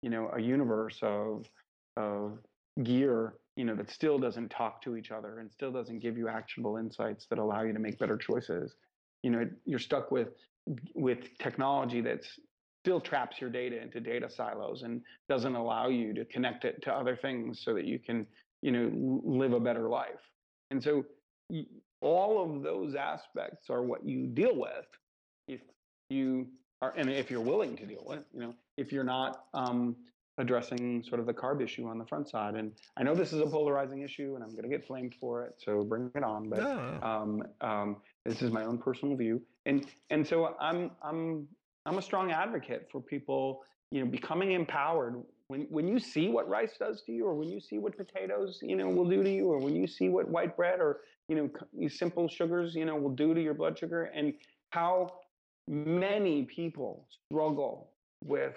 [0.02, 1.44] you know a universe of
[1.98, 2.38] of
[2.84, 6.28] gear you know that still doesn't talk to each other and still doesn't give you
[6.28, 8.76] actionable insights that allow you to make better choices.
[9.24, 10.28] You know you're stuck with
[10.94, 12.28] with technology that's
[12.84, 16.92] still traps your data into data silos and doesn't allow you to connect it to
[16.92, 18.28] other things so that you can
[18.62, 20.22] you know live a better life.
[20.70, 21.04] And so
[22.00, 24.86] all of those aspects are what you deal with
[25.48, 25.60] if
[26.10, 26.46] you
[26.80, 29.96] are and if you're willing to deal with you know if you're not um,
[30.38, 32.54] addressing sort of the carb issue on the front side.
[32.54, 35.44] And i know this is a polarizing issue and i'm going to get flamed for
[35.44, 36.48] it so bring it on.
[36.48, 41.46] But No, um, um, this is my own personal view, and and so I'm I'm
[41.86, 45.22] I'm a strong advocate for people, you know, becoming empowered.
[45.48, 48.58] When when you see what rice does to you, or when you see what potatoes,
[48.62, 51.36] you know, will do to you, or when you see what white bread or you
[51.36, 54.34] know simple sugars, you know, will do to your blood sugar, and
[54.70, 55.10] how
[55.66, 57.90] many people struggle
[58.24, 58.54] with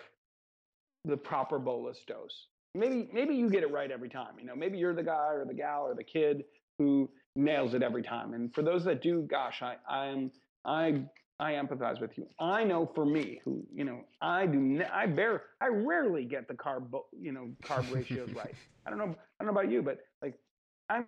[1.06, 2.47] the proper bolus dose.
[2.74, 4.34] Maybe maybe you get it right every time.
[4.39, 6.45] You know, maybe you're the guy or the gal or the kid
[6.78, 8.34] who nails it every time.
[8.34, 10.32] And for those that do, gosh, I I'm
[10.66, 11.04] I
[11.39, 12.28] I empathize with you.
[12.39, 16.47] I know for me, who you know, I do ne- I bear I rarely get
[16.47, 18.56] the carb you know carb ratios right.
[18.86, 20.36] I don't know I don't know about you, but like
[20.89, 21.08] I'm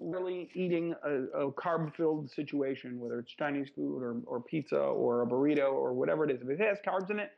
[0.00, 5.26] really eating a, a carb-filled situation, whether it's Chinese food or or pizza or a
[5.26, 6.40] burrito or whatever it is.
[6.42, 7.30] If it has carbs in it,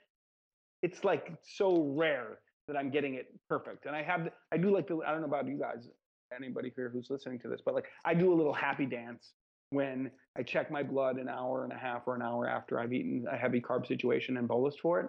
[0.85, 3.87] it's like so rare that I'm getting it perfect.
[3.87, 5.89] And I have, I do like to, I don't know about you guys,
[6.37, 9.33] anybody here who's listening to this, but like I do a little happy dance
[9.71, 12.93] when I check my blood an hour and a half or an hour after I've
[12.93, 15.09] eaten a heavy carb situation and bolus for it.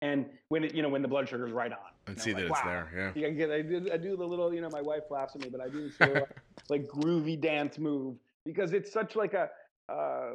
[0.00, 1.78] And when it, you know, when the blood sugar is right on.
[2.06, 2.86] and you see know, that like, it's wow.
[2.94, 3.12] there.
[3.14, 3.28] Yeah.
[3.28, 5.50] Yeah, I, I, do, I do the little, you know, my wife laughs at me,
[5.50, 6.26] but I do this little
[6.70, 8.16] like groovy dance move
[8.46, 9.50] because it's such like a,
[9.90, 10.34] uh, uh,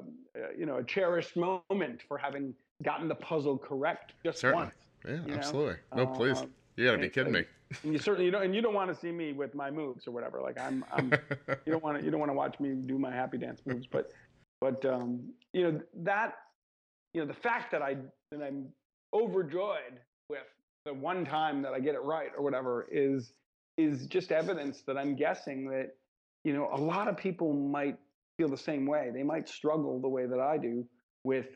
[0.56, 2.54] you know, a cherished moment for having
[2.84, 4.66] gotten the puzzle correct just Certainly.
[4.66, 4.76] once.
[5.06, 5.34] Yeah, you know?
[5.34, 5.76] absolutely.
[5.96, 6.42] No, please.
[6.42, 7.50] Um, You gotta be kidding like,
[7.84, 10.08] And you certainly you don't, and you don't want to see me with my moves
[10.08, 10.42] or whatever.
[10.42, 11.12] Like I'm, I'm
[11.66, 13.88] you don't want to, you don't want to watch me do my happy dance moves.
[13.88, 14.12] But,
[14.62, 15.22] but um,
[15.54, 16.36] you know that,
[17.14, 17.98] you know, the fact that I
[18.32, 18.68] that I'm
[19.14, 20.44] overjoyed with
[20.86, 23.34] the one time that I get it right or whatever is
[23.78, 25.96] is just evidence that I'm guessing that
[26.44, 27.98] you know a lot of people might
[28.38, 29.12] feel the same way.
[29.14, 30.86] They might struggle the way that I do
[31.24, 31.48] with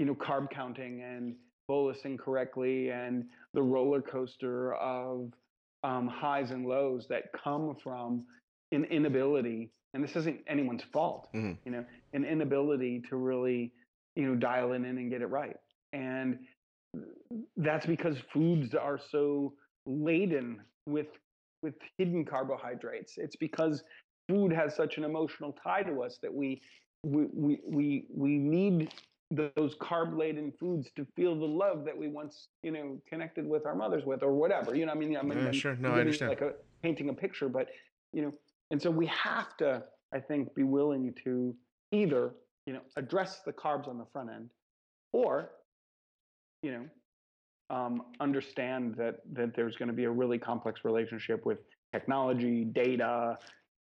[0.00, 1.34] you know carb counting and
[1.70, 5.30] bolusing correctly and the roller coaster of
[5.84, 8.24] um, highs and lows that come from
[8.72, 9.70] an inability.
[9.92, 11.58] And this isn't anyone's fault, Mhm.
[11.64, 11.84] you know,
[12.14, 13.72] an inability to really
[14.16, 15.56] you know dial it in and get it right.
[15.92, 16.38] And
[17.58, 19.52] that's because foods are so
[19.86, 21.08] laden with
[21.62, 23.18] with hidden carbohydrates.
[23.18, 23.84] It's because
[24.28, 26.62] food has such an emotional tie to us that we
[27.04, 28.92] we we we, we need
[29.30, 33.64] those carb laden foods to feel the love that we once you know connected with
[33.64, 35.76] our mothers with or whatever you know i mean i'm, Yeah, I'm sure.
[35.76, 36.30] No, I understand.
[36.30, 37.68] like a painting a picture but
[38.12, 38.32] you know
[38.72, 41.54] and so we have to i think be willing to
[41.92, 42.32] either
[42.66, 44.50] you know address the carbs on the front end
[45.12, 45.50] or
[46.62, 46.84] you know
[47.70, 51.58] um, understand that that there's going to be a really complex relationship with
[51.92, 53.38] technology data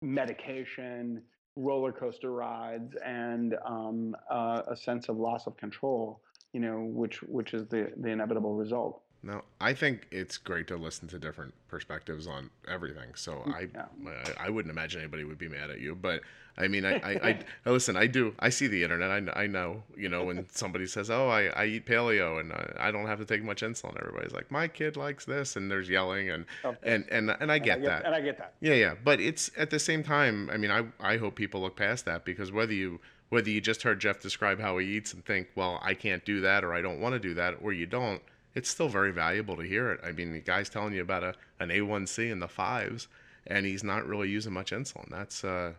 [0.01, 1.21] medication
[1.59, 6.21] roller coaster rides and um, uh, a sense of loss of control
[6.53, 10.77] you know which which is the the inevitable result No, I think it's great to
[10.77, 13.09] listen to different perspectives on everything.
[13.15, 14.33] So mm, I, Yeah.
[14.39, 15.93] I, I wouldn't imagine anybody would be mad at you.
[15.93, 16.21] But
[16.57, 17.97] I mean, I, I, I listen.
[17.97, 18.33] I do.
[18.39, 19.29] I see the internet.
[19.35, 19.83] I, I know.
[19.97, 23.19] You know, when somebody says, "Oh, I, I eat paleo and I, I don't have
[23.19, 26.77] to take much insulin," everybody's like, "My kid likes this," and there's yelling and Of
[26.83, 28.05] and and and I get that.
[28.05, 28.53] And I get that.
[28.61, 30.49] Yeah, yeah, but it's at the same time.
[30.49, 32.99] I mean, I I hope people look past that because whether you
[33.29, 36.41] whether you just heard Jeff describe how he eats and think, well, I can't do
[36.41, 38.21] that or I don't want to do that, or you don't,
[38.55, 39.99] it's still very valuable to hear it.
[40.03, 43.07] I mean, the guy's telling you about a an A1C in the fives,
[43.47, 45.09] and he's not really using much insulin.
[45.09, 45.73] That's uh,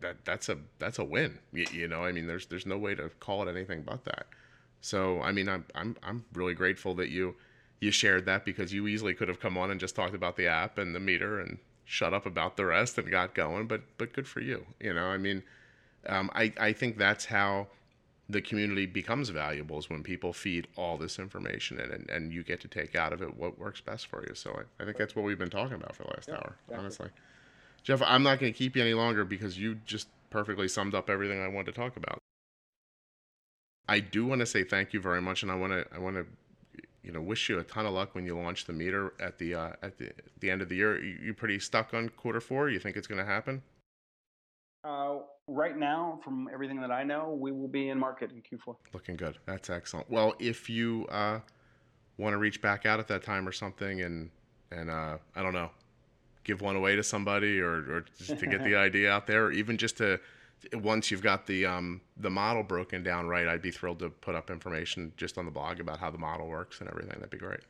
[0.00, 1.38] that that's a that's a win.
[1.52, 4.26] You, you know, I mean, there's there's no way to call it anything but that.
[4.80, 7.34] So, I mean, I'm I'm I'm really grateful that you
[7.80, 10.46] you shared that because you easily could have come on and just talked about the
[10.46, 13.66] app and the meter and shut up about the rest and got going.
[13.66, 14.66] But but good for you.
[14.80, 15.42] You know, I mean,
[16.06, 17.68] um, I I think that's how
[18.32, 22.42] the community becomes valuable is when people feed all this information in and, and you
[22.42, 24.34] get to take out of it what works best for you.
[24.34, 26.56] So I, I think that's what we've been talking about for the last Yeah, hour,
[26.68, 26.78] exactly.
[26.78, 27.08] honestly.
[27.82, 31.10] Jeff, I'm not going to keep you any longer because you just perfectly summed up
[31.10, 32.18] everything I wanted to talk about.
[33.88, 36.16] I do want to say thank you very much, and I want to I want
[36.16, 36.26] to
[37.02, 39.54] you know wish you a ton of luck when you launch the meter at the
[39.54, 41.02] uh, at the the end of the year.
[41.02, 42.70] You, you pretty stuck on quarter four?
[42.70, 43.62] You think it's going to happen?
[44.84, 48.74] Uh, right now, from everything that I know, we will be in market in Q4.
[48.92, 49.38] Looking good.
[49.46, 50.10] That's excellent.
[50.10, 51.40] Well, if you uh,
[52.18, 54.30] want to reach back out at that time or something, and
[54.70, 55.70] and uh, I don't know,
[56.44, 59.52] give one away to somebody, or, or just to get the idea out there, or
[59.52, 60.18] even just to
[60.74, 64.34] once you've got the um, the model broken down right, I'd be thrilled to put
[64.34, 67.14] up information just on the blog about how the model works and everything.
[67.14, 67.60] That'd be great.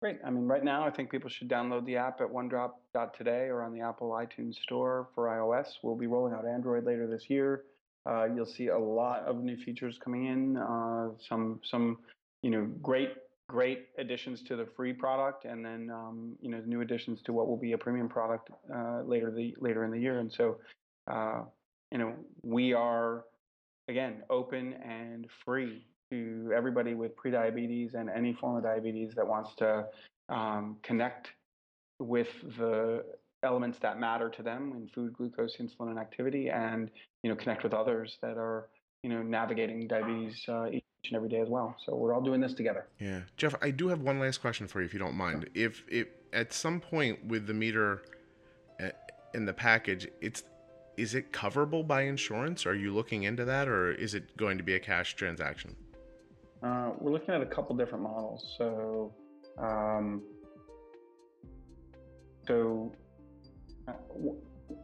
[0.00, 0.18] Great.
[0.24, 3.74] I mean, right now, I think people should download the app at OneDrop.today or on
[3.74, 5.66] the Apple iTunes Store for iOS.
[5.82, 7.64] We'll be rolling out Android later this year.
[8.08, 10.56] Uh, you'll see a lot of new features coming in.
[10.56, 11.98] Uh, some some
[12.42, 13.10] you know great
[13.46, 17.46] great additions to the free product, and then um, you know new additions to what
[17.46, 20.20] will be a premium product uh, later the later in the year.
[20.20, 20.56] And so
[21.08, 21.42] uh,
[21.92, 23.24] you know we are
[23.86, 29.54] again open and free to everybody with prediabetes and any form of diabetes that wants
[29.56, 29.86] to
[30.28, 31.28] um, connect
[31.98, 33.04] with the
[33.42, 36.90] elements that matter to them in food, glucose, insulin, and activity, and
[37.22, 38.68] you know connect with others that are
[39.02, 41.76] you know navigating diabetes uh, each and every day as well.
[41.84, 42.86] So we're all doing this together.
[42.98, 45.48] Yeah, Jeff, I do have one last question for you, if you don't mind.
[45.54, 48.02] If if at some point with the meter
[48.82, 48.88] uh,
[49.34, 50.42] in the package, it's
[50.96, 52.66] is it coverable by insurance?
[52.66, 55.76] Are you looking into that, or is it going to be a cash transaction?
[56.62, 58.54] Uh, we're looking at a couple different models.
[58.58, 59.14] So,
[59.58, 60.22] um,
[62.46, 62.92] so
[63.88, 63.92] uh,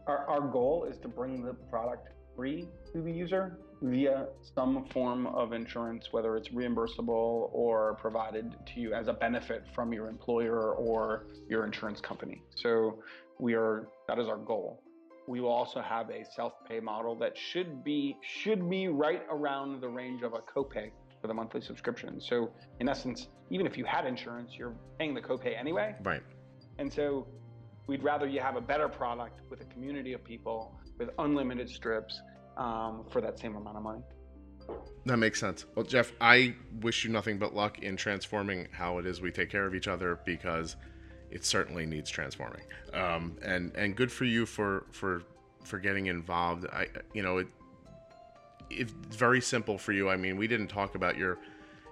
[0.07, 5.27] our, our goal is to bring the product free to the user via some form
[5.27, 10.73] of insurance, whether it's reimbursable or provided to you as a benefit from your employer
[10.73, 12.41] or your insurance company.
[12.55, 13.03] So
[13.39, 14.81] we are that is our goal.
[15.27, 19.89] We will also have a self-pay model that should be should be right around the
[19.89, 20.89] range of a copay
[21.27, 22.21] for the monthly subscription.
[22.21, 25.95] So in essence, even if you had insurance, you're paying the copay anyway.
[26.03, 26.23] Right.
[26.79, 27.27] And so
[27.87, 32.21] we'd rather you have a better product with a community of people with unlimited strips
[32.55, 34.01] um, for that same amount of money.
[35.05, 35.65] That makes sense.
[35.75, 39.49] Well, Jeff, I wish you nothing but luck in transforming how it is we take
[39.49, 40.75] care of each other because
[41.29, 42.63] it certainly needs transforming.
[42.93, 45.23] Um, and and good for you for for
[45.63, 46.65] for getting involved.
[46.67, 47.47] I you know it
[48.69, 50.09] it's very simple for you.
[50.09, 51.37] I mean, we didn't talk about your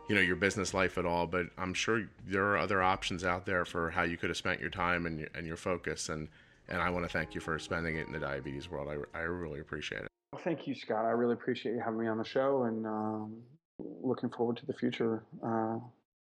[0.07, 3.45] you know your business life at all, but I'm sure there are other options out
[3.45, 6.09] there for how you could have spent your time and your, and your focus.
[6.09, 6.27] And
[6.67, 8.87] and I want to thank you for spending it in the diabetes world.
[8.89, 10.07] I, I really appreciate it.
[10.33, 11.05] Well, thank you, Scott.
[11.05, 13.37] I really appreciate you having me on the show and um,
[13.79, 15.77] looking forward to the future, uh,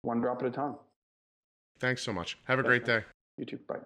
[0.02, 0.76] one drop at a time.
[1.80, 2.38] Thanks so much.
[2.44, 3.02] Have a great day.
[3.36, 3.58] You too.
[3.68, 3.76] Bye.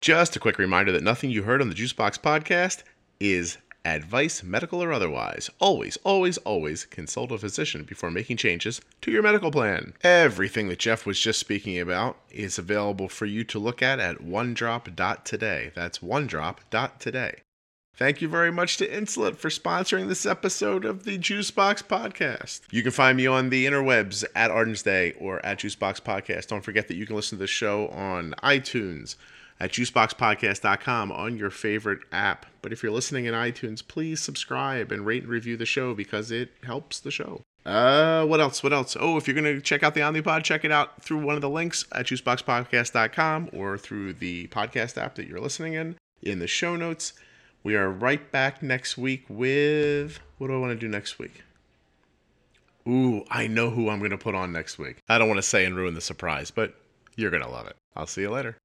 [0.00, 2.84] Just a quick reminder that nothing you heard on the Juicebox podcast
[3.18, 3.58] is
[3.94, 5.50] advice, medical or otherwise.
[5.60, 9.94] Always, always, always consult a physician before making changes to your medical plan.
[10.02, 14.18] Everything that Jeff was just speaking about is available for you to look at at
[14.18, 15.72] onedrop.today.
[15.74, 17.42] That's onedrop.today.
[17.98, 22.60] Thank you very much to Insulet for sponsoring this episode of the Juicebox Podcast.
[22.70, 26.46] You can find me on the interwebs at Arden's Day or at Juicebox Podcast.
[26.46, 29.16] Don't forget that you can listen to the show on iTunes,
[29.60, 32.46] at juiceboxpodcast.com on your favorite app.
[32.62, 36.30] But if you're listening in iTunes, please subscribe and rate and review the show because
[36.30, 37.42] it helps the show.
[37.66, 38.62] Uh, what else?
[38.62, 38.96] What else?
[38.98, 41.42] Oh, if you're going to check out the Omnipod, check it out through one of
[41.42, 46.46] the links at juiceboxpodcast.com or through the podcast app that you're listening in in the
[46.46, 47.12] show notes.
[47.62, 51.42] We are right back next week with what do I want to do next week?
[52.88, 55.02] Ooh, I know who I'm going to put on next week.
[55.08, 56.74] I don't want to say and ruin the surprise, but
[57.16, 57.76] you're going to love it.
[57.94, 58.56] I'll see you later.